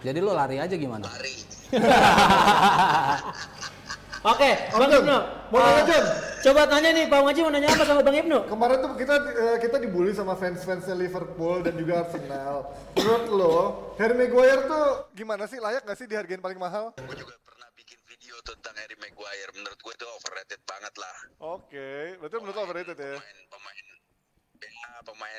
[0.00, 1.04] jadi lo lari aja gimana?
[1.04, 1.36] Lari.
[4.20, 5.18] Oke, Bang Abdul, Ibnu.
[5.48, 6.04] mau nanya, eh, Jon?
[6.44, 8.38] Coba tanya nih, Pak Ngaji mau nanya apa sama Bang Ibnu?
[8.52, 12.68] Kemarin tuh kita eh, kita dibully sama fans-fansnya Liverpool dan juga Arsenal.
[13.00, 13.56] Menurut lo,
[13.96, 15.56] Harry Maguire tuh gimana sih?
[15.56, 16.92] Layak gak sih dihargain paling mahal?
[17.00, 19.56] Gue juga pernah bikin video tentang Harry Maguire.
[19.56, 21.16] Menurut gue itu overrated banget lah.
[21.56, 22.59] Oke, berarti menurut lo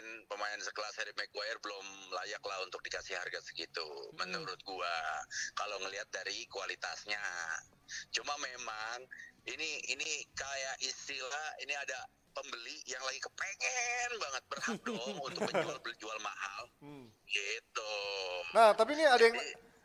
[0.02, 3.86] pemain pemain sekelas Harry Maguire belum layak lah untuk dikasih harga segitu
[4.18, 4.98] menurut gua.
[5.54, 7.22] Kalau ngelihat dari kualitasnya
[8.16, 9.06] cuma memang
[9.46, 12.00] ini ini kayak istilah ini ada
[12.32, 16.64] pembeli yang lagi kepengen banget berhak dong untuk menjual jual mahal.
[17.28, 17.94] Gitu.
[18.56, 19.38] Nah, tapi nih ada yang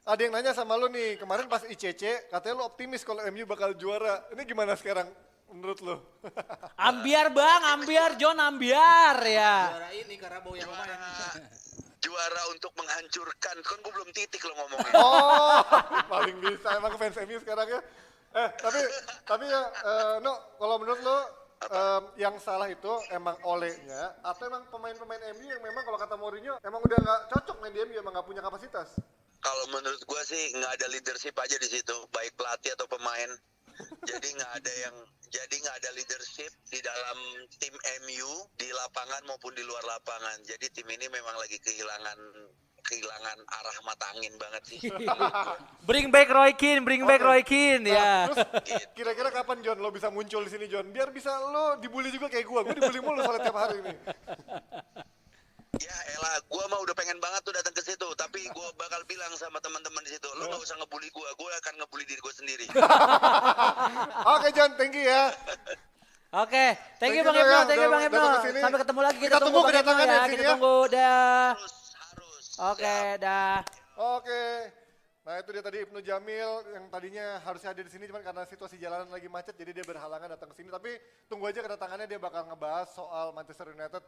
[0.06, 3.74] ada yang nanya sama lo nih, kemarin pas ICC katanya lo optimis kalau MU bakal
[3.74, 4.24] juara.
[4.32, 5.10] Ini gimana sekarang
[5.52, 5.96] menurut lo?
[6.88, 9.54] Ambiar Bang, ambiar John ambiar ya.
[9.72, 11.42] Juara ini Karabau yang juara kemarin.
[12.06, 15.58] juara untuk menghancurkan kan gua belum titik lo ngomongnya Oh,
[16.06, 17.80] paling bisa emang fans MU sekarang ya.
[18.36, 18.78] Eh, tapi
[19.26, 21.18] tapi ya eh, no, kalau menurut lo
[21.66, 26.54] em, yang salah itu emang olehnya atau emang pemain-pemain MU yang memang kalau kata Mourinho
[26.62, 29.00] emang udah nggak cocok main di MU emang nggak punya kapasitas.
[29.40, 33.30] Kalau menurut gua sih nggak ada leadership aja di situ, baik pelatih atau pemain.
[34.04, 34.96] Jadi nggak ada yang
[35.30, 37.18] jadi nggak ada leadership di dalam
[37.58, 37.74] tim
[38.06, 40.42] MU di lapangan maupun di luar lapangan.
[40.46, 42.18] Jadi tim ini memang lagi kehilangan
[42.86, 44.78] kehilangan arah mata angin banget sih.
[45.88, 48.30] Bring back Roy Keane, bring back Roy Keane ya.
[48.30, 48.46] Terus
[48.94, 50.86] kira-kira kapan John lo bisa muncul di sini John?
[50.94, 52.62] Biar bisa lo dibully juga kayak gua.
[52.62, 53.94] Gua dibully mulu soalnya tiap hari ini.
[56.26, 59.30] ya elah, gua mah udah pengen banget tuh datang ke situ, tapi gua bakal bilang
[59.38, 62.66] sama teman-teman di situ, lo nggak usah ngebully gua, gua akan ngebully diri gua sendiri.
[64.34, 65.30] Oke John, thank you ya.
[66.34, 68.26] Oke, thank you Thank you, Bang Ibnu, Bang, thank you Bang Ibnu.
[68.58, 70.26] Sampai ketemu lagi kita, Kita tunggu Bang Ibnu kedatangannya ya.
[70.26, 70.50] Kita ya.
[70.52, 71.46] tunggu dah.
[72.56, 73.56] Oke, dah.
[73.96, 74.44] Oke.
[75.26, 78.78] Nah itu dia tadi Ibnu Jamil yang tadinya harusnya hadir di sini cuman karena situasi
[78.78, 80.70] jalanan lagi macet jadi dia berhalangan datang ke sini.
[80.70, 80.94] Tapi
[81.26, 84.02] tunggu aja kedatangannya dia bakal ngebahas soal Manchester United.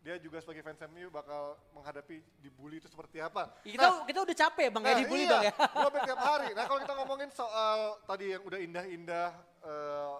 [0.00, 3.52] Dia juga sebagai fans MU bakal menghadapi dibully itu seperti apa.
[3.60, 5.52] Kita kita udah capek Bang ya dibully iya, Bang ya.
[5.60, 6.48] hampir tiap hari.
[6.56, 9.28] Nah kalau kita ngomongin soal tadi yang udah indah-indah,
[9.60, 10.14] eh,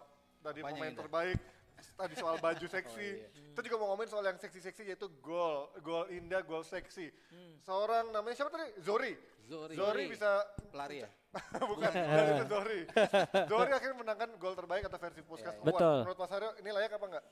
[0.44, 1.00] tadi Apanya pemain indah?
[1.00, 1.38] terbaik,
[1.96, 3.08] tadi soal baju seksi.
[3.08, 3.48] Oh, iya.
[3.56, 7.08] Kita juga mau ngomongin soal yang seksi-seksi yaitu gol, gol indah, gol seksi.
[7.32, 7.56] Hmm.
[7.64, 8.68] Seorang namanya siapa tadi?
[8.84, 9.16] Zori.
[9.50, 10.04] Zori.
[10.12, 11.10] bisa Pelari ya?
[11.72, 12.80] bukan, bukan itu Zori.
[13.48, 15.66] Zori akhirnya menangkan gol terbaik atau versi Puskas Award.
[15.72, 15.96] Betul.
[16.04, 17.24] Menurut Mas Aryo ini layak apa enggak?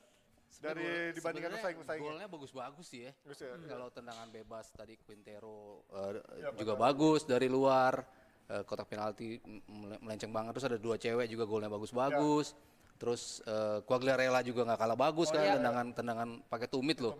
[0.51, 1.21] Dari dibandingkan
[1.53, 2.09] sebenarnya pesaing-pesaingnya.
[2.09, 3.11] Golnya bagus-bagus sih ya.
[3.21, 8.01] Bagus ya, Kalau tendangan bebas tadi Quintero eh, Ya, juga bagus dari luar.
[8.49, 9.37] Eh, kotak penalti
[9.69, 12.57] mele- melenceng banget terus ada dua cewek juga golnya bagus-bagus.
[12.97, 17.13] Terus eh, Quagliarella juga nggak kalah bagus kan tendangan tendangan pakai tumit loh.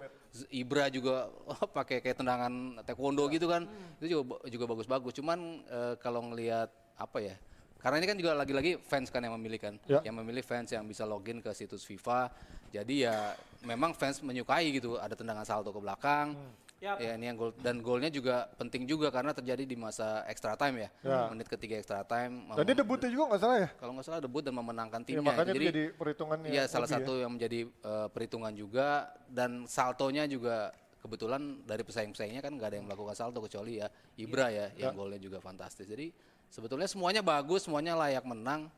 [0.49, 1.29] Ibra juga
[1.77, 3.69] pakai kayak tendangan taekwondo gitu kan.
[4.01, 5.13] Itu juga juga bagus-bagus.
[5.13, 7.37] Cuman eh, kalau ngelihat apa ya?
[7.79, 10.03] Karena ini kan juga lagi-lagi fans kan yang memilih kan, Ya.
[10.03, 12.27] yang memilih fans yang bisa login ke situs FIFA.
[12.69, 16.37] Jadi ya memang fans menyukai gitu, ada tendangan salto ke belakang.
[16.79, 16.95] Yap.
[16.95, 20.87] Ya ini yang gol dan golnya juga penting juga karena terjadi di masa extra time
[20.87, 21.27] ya, Ya.
[21.27, 22.47] menit ketiga extra time.
[22.55, 23.69] Dan dia debutnya juga nggak salah ya?
[23.75, 25.27] kalau nggak salah debut dan memenangkan Ya, timnya.
[25.27, 26.47] makanya Jadi itu jadi perhitungannya.
[26.47, 26.99] Iya salah lebih ya.
[27.03, 28.87] satu yang menjadi eh, perhitungan juga
[29.27, 30.71] dan saltonya juga
[31.03, 35.19] kebetulan dari pesaing-pesaingnya kan nggak ada yang melakukan salto kecuali ya Ibra ya yang golnya
[35.19, 35.83] juga fantastis.
[35.83, 36.15] Jadi
[36.47, 38.71] sebetulnya semuanya bagus, semuanya layak menang.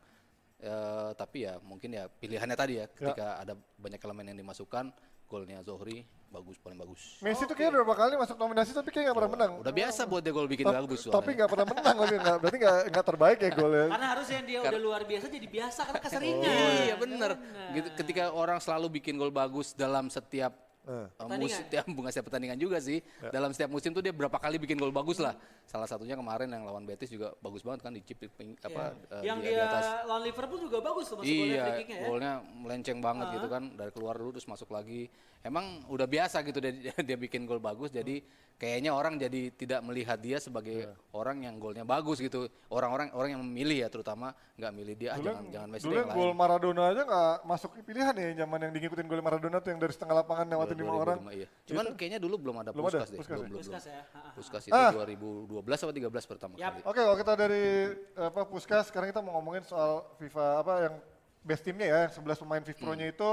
[0.62, 4.94] Eh, tapi ya mungkin ya pilihannya tadi ya ketika ada banyak elemen yang dimasukkan
[5.26, 7.18] golnya Zohri bagus paling bagus.
[7.18, 9.52] Messi tuh kayaknya berapa kali masuk nominasi tapi kayak nggak pernah menang.
[9.58, 11.34] Udah biasa buat dia gol bikin Ta- bagus Tapi soalnya.
[11.34, 13.86] nggak pernah menang nggak berarti nggak nggak terbaik ya golnya.
[13.90, 16.54] Karena harusnya dia udah luar biasa jadi biasa karena keseringan.
[16.86, 17.30] Iya bener.
[17.74, 20.54] Gitu, ketika orang selalu bikin gol bagus dalam setiap.
[20.88, 21.06] Uh,
[21.38, 22.98] musim, ya, bukan setiap pertandingan juga sih.
[23.30, 25.34] Dalam setiap musim tuh dia berapa kali bikin gol bagus lah.
[25.64, 29.22] Salah satunya kemarin yang lawan Betis juga bagus banget kan di chip ping- apa uh,
[29.22, 30.06] yang di, di dia atas.
[30.06, 32.06] lawan Liverpool juga bagus tuh masuk Iya, ya.
[32.06, 35.06] golnya melenceng banget gitu kan dari keluar dulu terus masuk lagi.
[35.42, 36.72] Emang udah biasa gitu dia,
[37.08, 38.22] dia bikin gol bagus jadi
[38.62, 40.94] kayaknya orang jadi tidak melihat dia sebagai Iya.
[41.10, 42.46] orang yang golnya bagus gitu.
[42.68, 45.94] Orang-orang orang yang memilih ya terutama nggak milih dia ah, Dulu jangan jangan Messi dulu
[45.98, 46.30] yang gol.
[46.32, 49.90] Maradona aja nggak masuk di pilihan ya zaman yang ngikutin gol Maradona tuh yang dari
[49.90, 51.18] setengah lapangan lewatin lima orang.
[51.26, 51.48] 2005, iya.
[51.66, 53.18] Cuman kayaknya dulu belum ada Belum ada, Puskas deh.
[53.18, 53.50] Puskas belum, ya?
[53.50, 53.98] belum, Puskas belum.
[53.98, 54.02] ya.
[54.32, 54.90] Puskas itu Ah.
[54.94, 56.70] 2012 atau 13 pertama Yap.
[56.70, 56.80] kali.
[56.86, 57.64] Oke, kalau kita dari
[58.14, 60.94] apa Puskas, sekarang kita mau ngomongin soal FIFA apa yang
[61.42, 63.14] best timnya ya, yang 11 pemain FIFA Pro-nya Hmm.
[63.18, 63.30] itu.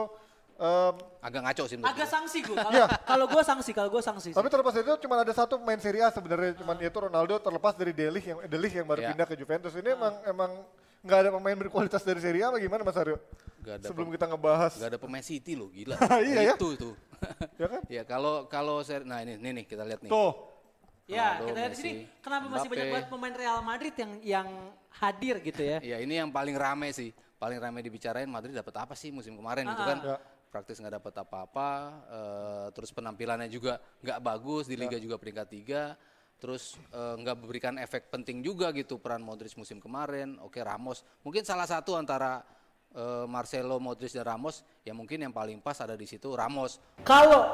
[0.59, 2.13] Em, Agak ngaco sih menurut Agak gue.
[2.13, 2.55] sanksi gue.
[2.55, 2.87] Kalau Iya.
[3.03, 4.29] kalau gue sanksi, kalau gue sanksi.
[4.31, 7.73] tapi terlepas dari itu cuma ada satu pemain Serie A sebenarnya, cuman yaitu Ronaldo terlepas
[7.73, 9.09] dari Delik yang Delik yang baru Ya.
[9.11, 9.71] pindah ke Juventus.
[9.73, 10.51] Ini emang emang
[10.99, 13.15] nggak ada pemain berkualitas dari Serie A, apa gimana Mas Aryo?
[13.59, 15.95] Nggak ada Sebelum kita ngebahas, Gak ada pemain City loh, gila.
[16.23, 16.55] Iya ya.
[16.55, 16.93] Itu tuh.
[17.55, 17.81] ya kan?
[17.99, 20.11] ya kalau kalau nah ini nih, nih kita lihat nih.
[20.11, 20.31] Tuh,
[21.09, 21.91] Ya, Ronaldo, kita lihat di sini
[22.21, 22.95] kenapa masih banyak Mbappe.
[22.95, 24.47] banget pemain Real Madrid yang yang
[24.93, 25.77] hadir gitu ya.
[25.81, 27.09] Ya ini yang paling rame sih.
[27.35, 29.97] paling ramai dibicarain Madrid dapat apa sih musim kemarin gitu kan.
[29.97, 30.17] Ya.
[30.49, 31.69] Praktis nggak dapat apa-apa,
[32.09, 35.93] eh, terus penampilannya juga nggak bagus di liga juga peringkat tiga,
[36.41, 40.41] terus eh, nggak memberikan efek penting juga gitu peran Modric musim kemarin.
[40.41, 42.41] Oke Ramos, mungkin salah satu antara
[42.97, 46.81] eh, Marcelo, Modric dan Ramos, ya mungkin yang paling pas ada di situ Ramos.
[47.05, 47.45] Kalau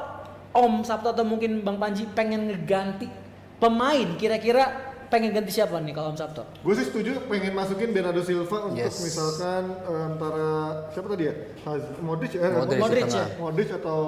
[0.56, 3.12] Om Sabto atau mungkin Bang Panji pengen ngeganti
[3.60, 6.42] pemain, kira-kira pengen ganti siapa nih kalau Om Sabto?
[6.60, 8.98] Gue sih setuju pengen masukin Bernardo Silva untuk Yes.
[8.98, 10.48] misalkan eh, antara
[10.90, 11.34] siapa tadi ya?
[11.62, 13.26] Haz- Modric, eh, Modric di Modric ya?
[13.36, 13.98] Modric atau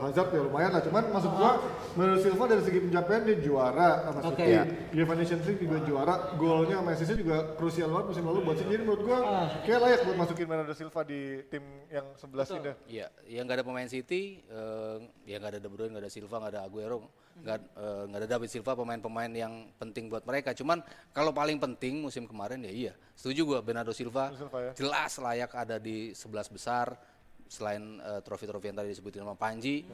[0.00, 0.80] Hazard ya lumayan lah.
[0.80, 1.52] Cuman maksud gua
[1.92, 4.40] Bernardo Silva dari segi pencapaian dia juara sama Oke.
[4.40, 4.56] City.
[4.94, 6.14] UEFA Nations League juga juara.
[6.34, 8.70] Golnya sama assist-nya juga krusial banget musim lalu buat City.
[8.70, 9.48] Jadi menurut gua Ah.
[9.60, 12.70] kayak layak buat masukin Bernardo Silva di tim yang 11 ini.
[12.88, 16.36] Iya, yang nggak ada pemain City, eh, ya nggak ada De Bruyne, nggak ada Silva,
[16.38, 16.98] nggak ada Aguero,
[17.36, 20.50] nggak eh, nggak ada David Silva, pemain-pemain yang penting buat mereka.
[20.52, 20.80] Cuman
[21.10, 24.72] kalau paling penting musim kemarin ya iya, setuju gua Bernardo Silva, Silva ya.
[24.74, 26.94] jelas layak ada di 11 besar
[27.46, 29.84] selain eh, trofi-trofi yang tadi disebutin sama Panji.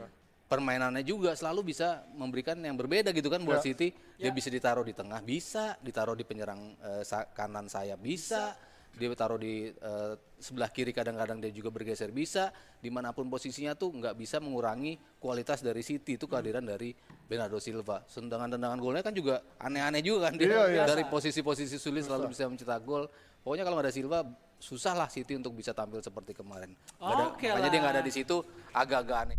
[0.46, 3.66] Permainannya juga selalu bisa memberikan yang berbeda gitu kan buat Ya.
[3.66, 3.90] City.
[4.14, 6.70] Dia bisa ditaruh di tengah, bisa ditaruh di penyerang
[7.02, 8.54] sa- kanan sayap, bisa
[8.96, 12.09] dia taruh di eh, sebelah kiri kadang-kadang dia juga bergeser.
[12.11, 12.48] Bisa
[12.80, 16.96] di mana pun posisinya tuh nggak bisa mengurangi kualitas dari City itu kehadiran dari
[17.28, 18.00] Bernardo Silva.
[18.09, 20.48] Tendangan-tendangan golnya kan juga aneh-aneh juga kan dia.
[20.48, 20.85] Iya, iya.
[20.88, 23.04] dari posisi-posisi sulit selalu bisa mencetak gol.
[23.44, 24.18] Pokoknya kalau nggak ada Silva
[24.56, 26.72] susah lah City untuk bisa tampil seperti kemarin.
[26.96, 28.37] Ada- Oke makanya dia nggak ada di situ
[28.72, 29.38] agak-agak aneh.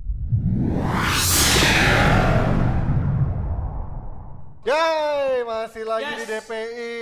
[4.67, 6.19] Yay, masih lagi Yes.
[6.19, 6.95] di DPI.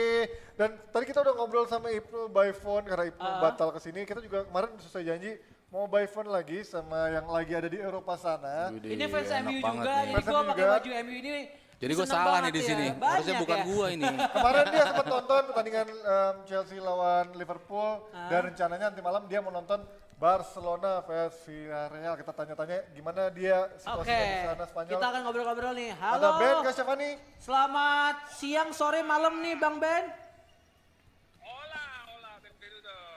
[0.56, 3.40] Dan tadi kita udah ngobrol sama Ibnu by phone karena Ibnu Ah.
[3.42, 4.02] batal ke sini.
[4.02, 5.36] Kita juga kemarin sesuai janji
[5.68, 8.72] mau by phone lagi sama yang lagi ada di Eropa sana.
[8.72, 10.14] Widih, Ini fans MU juga, nih.
[10.14, 10.74] jadi MU pakai juga.
[10.74, 11.32] baju MU ini.
[11.76, 12.68] jadi gue salah nih di ya.
[12.72, 13.66] sini harusnya Banyak bukan ya.
[13.68, 18.32] gua ini Kemarin dia sempat nonton pertandingan em, Chelsea lawan Liverpool Ah.
[18.32, 19.84] dan rencananya nanti malam dia mau nonton
[20.16, 22.16] Barcelona vs Villarreal.
[22.16, 23.76] Kita tanya-tanya gimana dia Oke,
[24.08, 24.92] situasinya di sana Spanyol.
[24.94, 25.92] kita akan ngobrol-ngobrol nih.
[25.92, 27.10] Ada Halo, Ben Kasyafani.
[27.38, 30.04] selamat siang, sore, malam nih Bang Ben.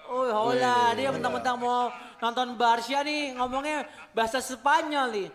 [0.09, 3.85] Oh, hola, dia mentang-mentang mau nonton Barca nih, ngomongnya
[4.16, 5.29] bahasa Spanyol nih.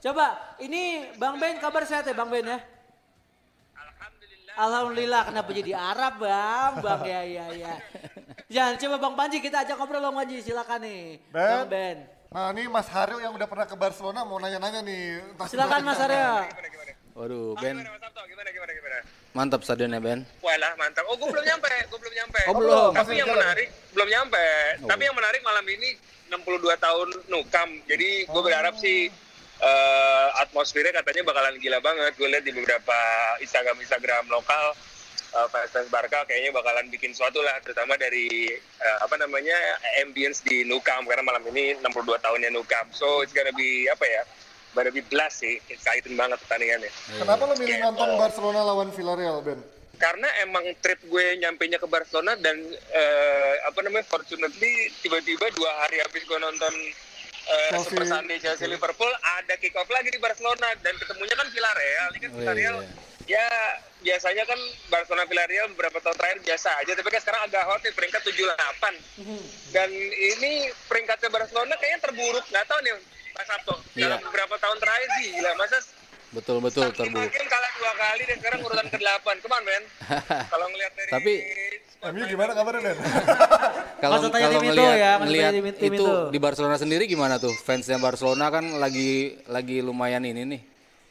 [0.00, 2.56] Coba, ini Bang Ben kabar sehat ya Bang Ben ya?
[3.76, 4.54] Alhamdulillah.
[4.56, 6.72] Alhamdulillah, kenapa jadi Arab Bang?
[6.80, 7.74] Bang, ya, ya, ya.
[8.48, 11.20] Jangan, coba Bang Panji kita ajak ngobrol Bang Panji, silakan nih.
[11.28, 11.44] Ben.
[11.44, 11.96] Bang Ben.
[12.34, 15.20] Nah ini Mas Haryo yang udah pernah ke Barcelona mau nanya-nanya nih.
[15.52, 16.48] Silakan Mas Arya.
[17.14, 18.26] waduh Ben Gimana Mas Sabto?
[18.26, 18.98] Gimana gimana gimana?
[19.34, 21.02] Mantap stadionnya Ben Walah mantap.
[21.10, 22.40] Oh gue belum nyampe, gue belum nyampe.
[22.46, 22.90] Oh, belum.
[22.94, 23.42] Tapi Masih yang jalan.
[23.42, 24.46] menarik belum nyampe.
[24.80, 24.88] Oh.
[24.88, 25.88] Tapi yang menarik malam ini
[26.30, 27.68] 62 tahun Nukam.
[27.90, 29.10] Jadi gue berharap sih
[29.58, 32.14] eh, atmosfernya katanya bakalan gila banget.
[32.14, 32.98] Gue lihat di beberapa
[33.42, 34.64] Instagram Instagram lokal
[35.34, 39.58] eh, fans fans Barca kayaknya bakalan bikin suatu lah, terutama dari eh, apa namanya
[40.06, 42.86] ambience di Nukam karena malam ini 62 tahunnya Nukam.
[42.94, 44.22] So it's gonna be apa ya?
[44.74, 46.90] Gonna be blast sih, exciting banget pertandingannya.
[47.14, 48.18] Kenapa lo milih Kayak, nonton oh.
[48.18, 49.60] Barcelona lawan Villarreal, Ben?
[49.94, 52.58] karena emang trip gue nyampainya ke Barcelona dan
[52.90, 56.74] eh, apa namanya fortunately tiba-tiba dua hari habis gue nonton
[57.46, 57.94] eh, Chelsea.
[57.94, 62.20] Super Sunday Chelsea Liverpool ada kick off lagi di Barcelona dan ketemunya kan Villarreal ini
[62.20, 62.76] kan Oh, Villarreal
[63.30, 63.38] iya.
[63.38, 63.48] ya
[64.04, 67.92] biasanya kan Barcelona Villarreal beberapa tahun terakhir biasa aja tapi kan sekarang agak hot nih
[67.92, 70.52] peringkat 78 dan ini
[70.84, 72.92] peringkatnya Barcelona kayaknya terburuk nggak tahu nih
[73.32, 74.16] Mas Sabto dalam Iya.
[74.22, 75.78] beberapa tahun terakhir sih gila masa
[76.30, 79.26] betul betul terburuk makin kalah dua kali dan sekarang urutan ke-8.
[79.38, 79.82] Come on, men.
[80.52, 81.40] Kalau ngelihat dari Tapi-
[82.04, 82.96] MU gimana kabarnya, Ben?
[84.04, 86.06] Kalau kalau ngelihat ya, ngelihat itu, itu.
[86.28, 87.48] di Barcelona sendiri gimana tuh?
[87.64, 90.60] Fansnya Barcelona kan lagi lagi lumayan ini nih.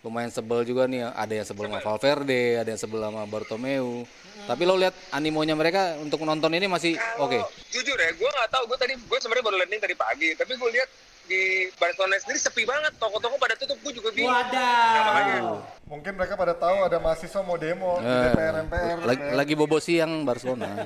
[0.03, 4.03] Lumayan sebel juga nih, ada yang sebel sama Valverde, ada yang sebel sama Bartomeu.
[4.43, 7.39] Tapi lo lihat animonya mereka untuk nonton ini masih oke.
[7.71, 8.67] Jujur ya, gue nggak tahu.
[8.67, 10.89] Gue tadi gue sebenarnya baru landing tadi pagi, tapi gue lihat
[11.23, 11.41] di
[11.79, 12.99] Barcelona sendiri sepi banget.
[12.99, 13.79] Toko-toko pada tutup.
[13.79, 14.27] Gue juga bingung.
[14.27, 15.63] Wadah.
[15.87, 18.97] Mungkin mereka pada tahu ada mahasiswa mau demo di Eh, DPR MPR.
[19.07, 20.83] lagi, lagi bobo siang Barcelona.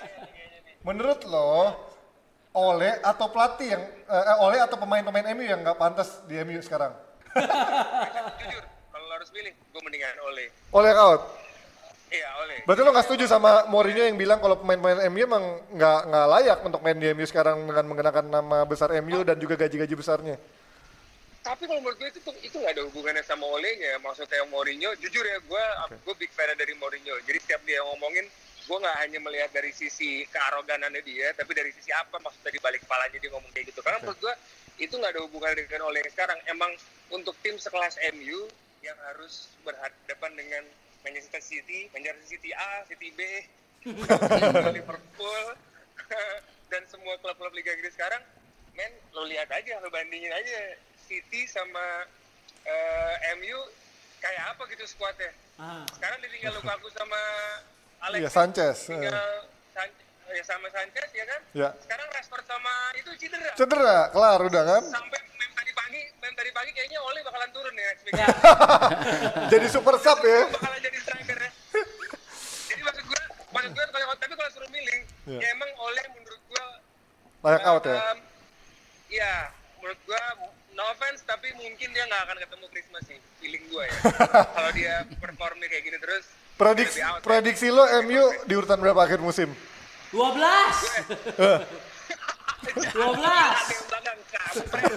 [0.86, 1.74] Menurut lo,
[2.50, 7.09] Oleh atau pelatih yang eh, Oleh atau pemain-pemain MU yang nggak pantas di MU sekarang?
[7.30, 10.46] Jujur, kalau harus pilih, gue mendingan Ole.
[10.72, 11.22] Oleh out.
[12.10, 12.56] Iya, Ole.
[12.66, 16.58] Berarti lo nggak setuju sama Mourinho yang bilang kalau pemain-pemain MU emang nggak nggak layak
[16.66, 20.36] untuk main di MU sekarang dengan menggunakan nama besar MU dan juga gaji-gaji besarnya.
[21.40, 23.96] Tapi kalau menurut gue itu tuh- itu nggak ada hubungannya sama Olehnya.
[24.02, 25.64] Maksudnya Mourinho, jujur ya, gue
[26.02, 27.14] gue big fan dari Mourinho.
[27.24, 28.26] Jadi setiap dia ngomongin,
[28.60, 32.82] gue nggak hanya melihat dari sisi kearoganannya dia, tapi dari sisi apa maksudnya di balik
[32.84, 33.80] kepalanya dia ngomong kayak gitu.
[33.80, 34.34] Karena menurut gue
[34.80, 36.38] itu nggak ada hubungan dengan Oleh yang sekarang.
[36.48, 36.72] Emang
[37.12, 38.48] untuk tim sekelas MU
[38.80, 40.64] yang harus berhadapan dengan
[41.04, 43.20] Manchester City, Manchester City A, City B,
[44.76, 45.44] Liverpool,
[46.72, 48.20] dan semua klub-klub Liga Inggris sekarang,
[48.76, 52.08] men, lo lihat aja, lo bandingin aja City sama
[52.64, 53.58] eh, MU
[54.20, 55.32] kayak apa gitu skuadnya.
[55.60, 55.84] Ah.
[55.92, 57.20] Sekarang ditinggal Lukaku sama
[58.04, 58.20] Alex.
[58.20, 58.76] Iya, Sanchez.
[58.88, 59.98] Tinggal San-
[60.30, 61.40] ya sama Sanchez ya kan?
[61.52, 61.68] Ya.
[61.78, 63.50] Sekarang Rashford sama itu cedera.
[63.54, 64.82] Cedera, kelar udah kan?
[64.86, 67.90] Sampai mem tadi pagi, mem tadi pagi kayaknya Oli bakalan turun ya.
[68.12, 68.26] Ya.
[69.52, 70.46] Jadi super sub ya.
[70.48, 71.50] bakalan jadi striker ya.
[72.66, 75.38] Jadi maksud gue, maksud gue kalau tapi kalau suruh milih, Iya.
[75.38, 76.64] ya emang Ole menurut gue
[77.40, 77.96] Layak out ya.
[77.96, 78.18] um,
[79.08, 79.34] ya,
[79.78, 80.20] menurut gue
[80.70, 83.94] no offense tapi mungkin dia nggak akan ketemu Christmas sih, feeling gue ya.
[84.56, 87.16] kalau dia performnya kayak gini terus, Prediksi, ya.
[87.20, 89.48] prediksi lo MU di urutan berapa akhir musim?
[90.10, 90.18] 12.
[92.60, 92.90] 12.
[92.90, 93.30] Ada
[93.70, 94.92] yang belakang, kampret.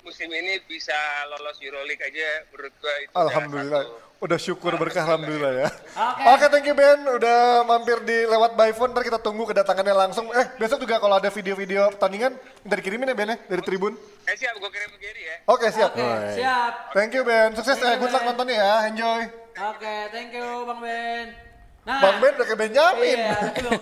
[0.00, 0.94] Musim ini bisa
[1.28, 3.82] lolos Euroleague aja menurut gue itu Alhamdulillah.
[3.84, 5.68] satu- Udah syukur berkah alhamdulillah ya.
[5.96, 6.22] Oke.
[6.28, 8.92] Oke, thank you Ben udah mampir di lewat by phone.
[8.92, 10.28] Ntar kita tunggu kedatangannya langsung.
[10.30, 13.96] Eh, besok juga kalau ada video-video pertandingan minta dikirimin ya Ben ya dari tribun.
[14.28, 15.36] Eh siap, gue kirim ke Gary ya.
[15.48, 15.96] Oke, siap.
[15.96, 16.04] Oke,
[16.36, 16.72] siap.
[16.92, 17.56] Thank you Ben.
[17.56, 17.96] Sukses Thank ya.
[17.96, 18.74] you, Good luck nontonnya ya.
[18.86, 19.20] Enjoy.
[19.56, 21.49] Oke, thank you Bang Ben.
[21.80, 23.16] Nah, Bang Ben udah kayak Benjamin.
[23.16, 23.34] Iya,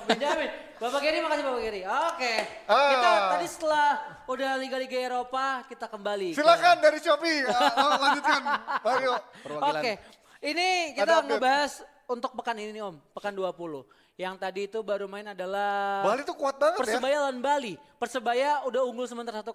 [0.07, 0.49] Benjamin.
[0.79, 1.83] Bapak Giri, makasih Bapak Giri.
[1.83, 2.35] Oke,
[2.65, 2.89] Ah.
[2.89, 3.89] kita tadi setelah
[4.25, 6.31] udah Liga-Liga Eropa, kita kembali.
[6.31, 7.43] ke- Silakan dari Shopee.
[7.51, 8.43] Ah, lanjutkan.
[8.81, 9.13] Mario.
[9.61, 9.93] Oke,
[10.41, 11.29] ini Ada kita update.
[11.33, 11.73] ngebahas
[12.07, 13.83] untuk pekan ini Om, pekan 20.
[14.19, 16.83] Yang tadi itu baru main adalah Bali tuh kuat banget ya.
[16.83, 17.79] Persebaya lawan Bali.
[18.03, 19.55] Persebaya udah unggul sementara 1-0,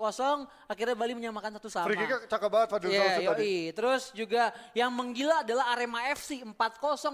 [0.71, 1.91] akhirnya Bali menyamakan satu sama.
[1.91, 3.55] Free kick cakep banget Fadil Sausu tadi.
[3.75, 6.55] Terus juga yang menggila adalah Arema FC 4-0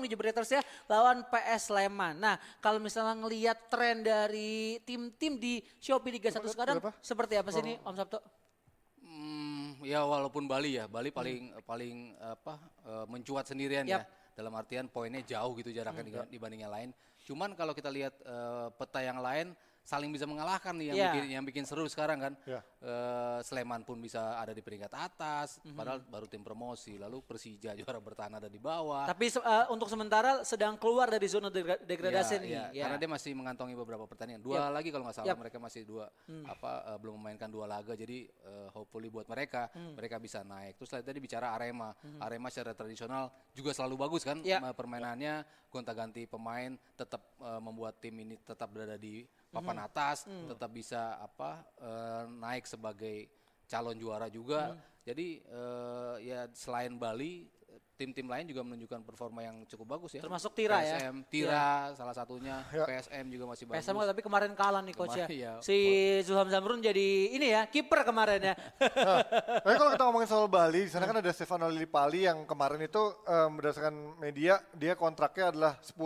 [0.05, 2.21] di Jebreters ya lawan PS Sleman.
[2.21, 6.93] Nah, kalau misalnya ngelihat tren dari tim-tim di Shopee Liga 1 sekarang berapa?
[7.01, 8.21] seperti apa sih nih Om Sabto?
[9.01, 14.05] Hmm, ya walaupun Bali ya, Bali paling paling apa eh, mencuat sendirian Yap.
[14.05, 14.17] ya.
[14.37, 16.89] Dalam artian poinnya jauh gitu jaraknya diga- dibanding yang lain.
[17.29, 19.53] Cuman kalau kita lihat eh, peta yang lain
[19.89, 21.07] saling bisa mengalahkan nih yang Iya.
[21.09, 22.33] bikin yang bikin seru sekarang kan.
[22.45, 22.61] Iya.
[22.79, 26.93] Eh, Sleman pun bisa ada di peringkat atas, padahal baru tim promosi.
[26.95, 29.09] Lalu Persija juara bertahan ada di bawah.
[29.09, 32.49] Tapi eh, untuk sementara sedang keluar dari zona degra- degradasi Iya, nih.
[32.49, 32.63] iya.
[32.69, 32.83] ya.
[32.85, 34.39] Karena dia masih mengantongi beberapa pertandingan.
[34.39, 35.27] Dua lagi kalau nggak salah.
[35.29, 35.41] Hmm.
[35.41, 36.05] mereka masih dua
[36.45, 37.97] apa eh, belum memainkan dua laga.
[37.97, 39.97] Jadi eh, hopefully buat mereka Hmm.
[39.97, 40.77] mereka bisa naik.
[40.77, 41.89] Terus tadi bicara Arema.
[42.19, 44.61] Arema secara tradisional juga selalu bagus kan Ya.
[44.61, 49.87] eh, permainannya, gonta-ganti pemain tetap eh, membuat tim ini tetap berada di papan Hmm.
[49.87, 53.27] atas, tetap bisa apa eh, naik sebagai
[53.65, 54.73] calon juara juga.
[54.73, 54.81] Hmm.
[55.03, 57.49] Jadi eh, ya selain Bali
[57.93, 60.23] tim-tim lain juga menunjukkan performa yang cukup bagus ya.
[60.23, 61.03] Termasuk Tira ya?
[61.03, 62.87] PSM, Tira salah satunya, Ya.
[62.87, 63.83] PSM juga masih bagus.
[63.83, 65.27] PSM tapi kemarin kalah nih coach ya.
[65.27, 65.53] Kemarin, iya.
[65.59, 65.77] Si
[66.23, 68.55] Zulham Zamrun jadi ini ya, kiper kemarin ya.
[68.55, 69.19] Nah,
[69.67, 73.03] tapi kalau kita ngomongin soal Bali, di sana kan ada Stefano Lillipali yang kemarin itu
[73.27, 75.99] em, berdasarkan media dia kontraknya adalah 10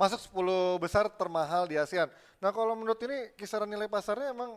[0.00, 2.08] masuk 10 besar termahal di ASEAN.
[2.40, 4.56] Nah kalau menurut ini kisaran nilai pasarnya emang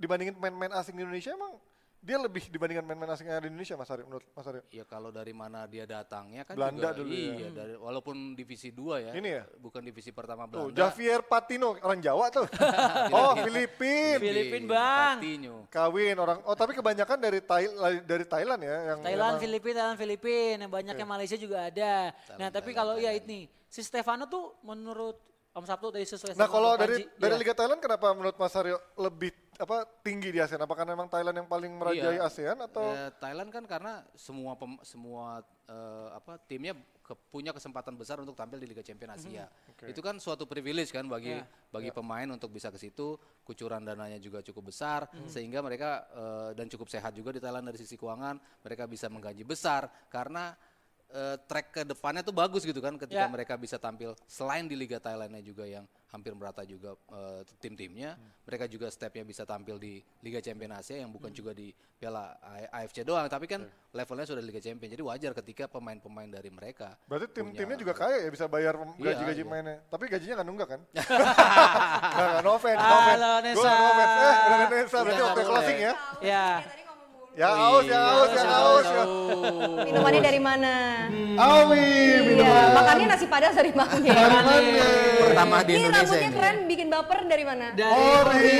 [0.00, 1.60] dibandingin pemain-pemain asing di Indonesia emang
[1.98, 4.62] dia lebih dibandingkan pemain-pemain asing yang ada di Indonesia Mas Aryo menurut Mas Aryo.
[4.70, 7.34] Ya kalau dari mana dia datangnya kan Belanda juga dulu ya.
[7.34, 9.12] iya dari walaupun divisi 2 ya.
[9.18, 9.42] Ini ya?
[9.58, 10.78] Bukan divisi pertama Tuh, Belanda.
[10.78, 12.46] Javier Patino orang Jawa tuh.
[13.18, 14.16] oh, Filipin.
[14.22, 15.18] Filipin, Bang.
[15.18, 15.54] Patino.
[15.68, 16.38] Kawin orang.
[16.46, 20.72] Oh, tapi kebanyakan dari Thailand dari Thailand ya yang Thailand, memang- Filipina, Thailand, Filipina, yang
[20.72, 22.14] banyaknya Malaysia juga ada.
[22.38, 25.18] nah, tapi kalau ya ini si Stefano tuh menurut
[25.58, 27.40] Om Sabtu dari sesuai Nah kalau dari Panji, dari ya.
[27.42, 30.62] Liga Thailand kenapa menurut Mas Aryo lebih apa tinggi di ASEAN?
[30.62, 32.24] Apakah memang Thailand yang paling merajai Iya.
[32.24, 37.92] ASEAN atau Ya, Thailand kan karena semua pem- semua eh, apa timnya ke- punya kesempatan
[37.92, 39.44] besar untuk tampil di Liga Champions Asia.
[39.82, 41.44] Itu kan suatu privilege kan bagi Iya.
[41.68, 46.66] bagi pemain untuk bisa ke situ, kucuran dananya juga cukup besar sehingga mereka eh, dan
[46.66, 50.54] cukup sehat juga di Thailand dari sisi keuangan, mereka bisa menggaji besar karena
[51.10, 53.28] eh, track ke depannya tuh bagus gitu kan ketika Ya.
[53.28, 58.64] mereka bisa tampil selain di Liga Thailandnya juga yang hampir merata juga eh, tim-timnya, mereka
[58.64, 61.68] juga stepnya bisa tampil di Liga Champions Asia yang bukan juga di
[61.98, 64.94] Piala A- AFC doang, tapi kan levelnya sudah Liga Champions.
[64.94, 69.42] Jadi wajar ketika pemain-pemain dari mereka berarti tim-timnya juga kaya ya bisa bayar Iya, gaji-gaji
[69.42, 69.50] iya.
[69.50, 69.76] mainnya.
[69.84, 70.80] Tapi gajinya nggak nunggak kan?
[72.08, 73.20] Nggak, nggak, no offense, no offense.
[73.20, 73.60] Halo, Gua Nesa.
[73.60, 74.12] nggak no offense.
[74.18, 75.92] Eh, udah Nesa, berarti waktu closing ya.
[76.22, 76.46] Ya.
[77.38, 78.86] Ya aus, ya aus, ya aus.
[78.90, 79.04] ya.
[79.86, 81.06] Minumannya dari mana?
[81.38, 82.74] Awi, Iya, minuman.
[82.74, 83.94] makannya nasi padang dari mana?
[85.22, 86.34] pertama di Ini Indonesia rambutnya ini.
[86.34, 87.66] keren, bikin baper dari mana?
[87.78, 88.58] Dari Ori.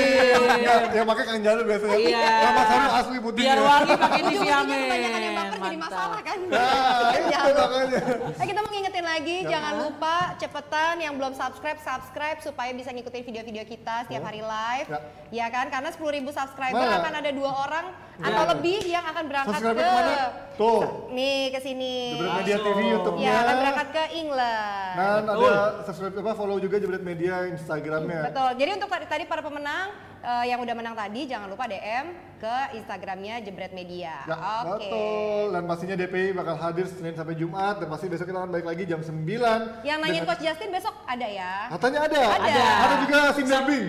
[0.63, 1.97] Ya, ya makanya Kang Jalu biasanya.
[1.99, 2.23] Iya.
[2.23, 3.41] Ya, Aryo asli putih.
[3.43, 5.38] biar wangi pakai Ujung-ujungnya Diviamen.
[5.61, 6.37] Jadi masalah kan?
[6.47, 7.53] Nah, itu Jangan.
[7.55, 8.01] makanya.
[8.35, 13.23] Eh kita mau ngingetin lagi, jangan lupa cepetan yang belum subscribe, subscribe supaya bisa ngikutin
[13.23, 14.87] video-video kita setiap hari live.
[14.87, 14.99] Ya.
[15.29, 16.99] Ya kan, karena 10.000 subscriber Nah.
[16.99, 17.85] akan ada dua orang
[18.19, 20.17] atau lebih yang akan berangkat ke ke mana?
[20.59, 20.81] Tuh.
[21.15, 22.19] nih ke sini.
[22.19, 23.23] Jebret Media TV YouTube-nya.
[23.31, 24.93] Ya, akan berangkat ke England.
[24.97, 25.51] Dan ada
[25.87, 28.27] subscribe apa follow juga Jebret Media Instagramnya.
[28.27, 28.49] Betul.
[28.59, 33.43] Jadi untuk tadi para pemenang eh, yang udah menang tadi jangan lupa DM ke Instagramnya
[33.43, 34.23] Jebret Media.
[34.23, 34.79] Ya, Oke.
[34.79, 35.45] betul.
[35.51, 38.87] Dan pastinya DPI bakal hadir Senin sampai Jumat dan pasti besok kita akan balik lagi
[38.87, 39.83] jam 9.
[39.83, 41.67] Yang nanyain dengan- Coach Justin besok ada ya.
[41.67, 42.21] Katanya ada.
[42.39, 42.63] Ada.
[42.79, 43.85] Ada juga Sinder Bing.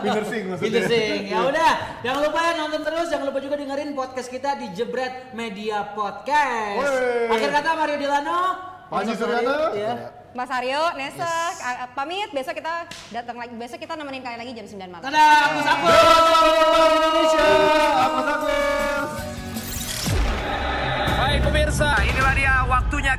[0.00, 0.72] Binder Sing maksudnya.
[0.72, 1.20] Gitu sing.
[1.28, 5.36] Ya udah, jangan lupa ya nonton terus, jangan lupa juga dengerin podcast kita di Jebret
[5.36, 6.80] Media Podcast.
[6.80, 7.28] Wey.
[7.28, 8.40] Akhir kata Mario Dilano,
[8.88, 9.56] Panji Suryana.
[9.76, 9.94] Ya.
[10.32, 11.28] Mas Aryo, Nesa,
[11.60, 12.32] a- pamit.
[12.32, 13.52] Besok kita datang lagi.
[13.52, 15.04] Besok kita nemenin kalian lagi jam 9 malam.
[15.04, 15.86] Dadah, aku Sapu.
[16.88, 17.46] Indonesia.
[18.00, 19.08] Apa takut?
[21.12, 23.12] Baik pemirsa, inilah dia waktunya.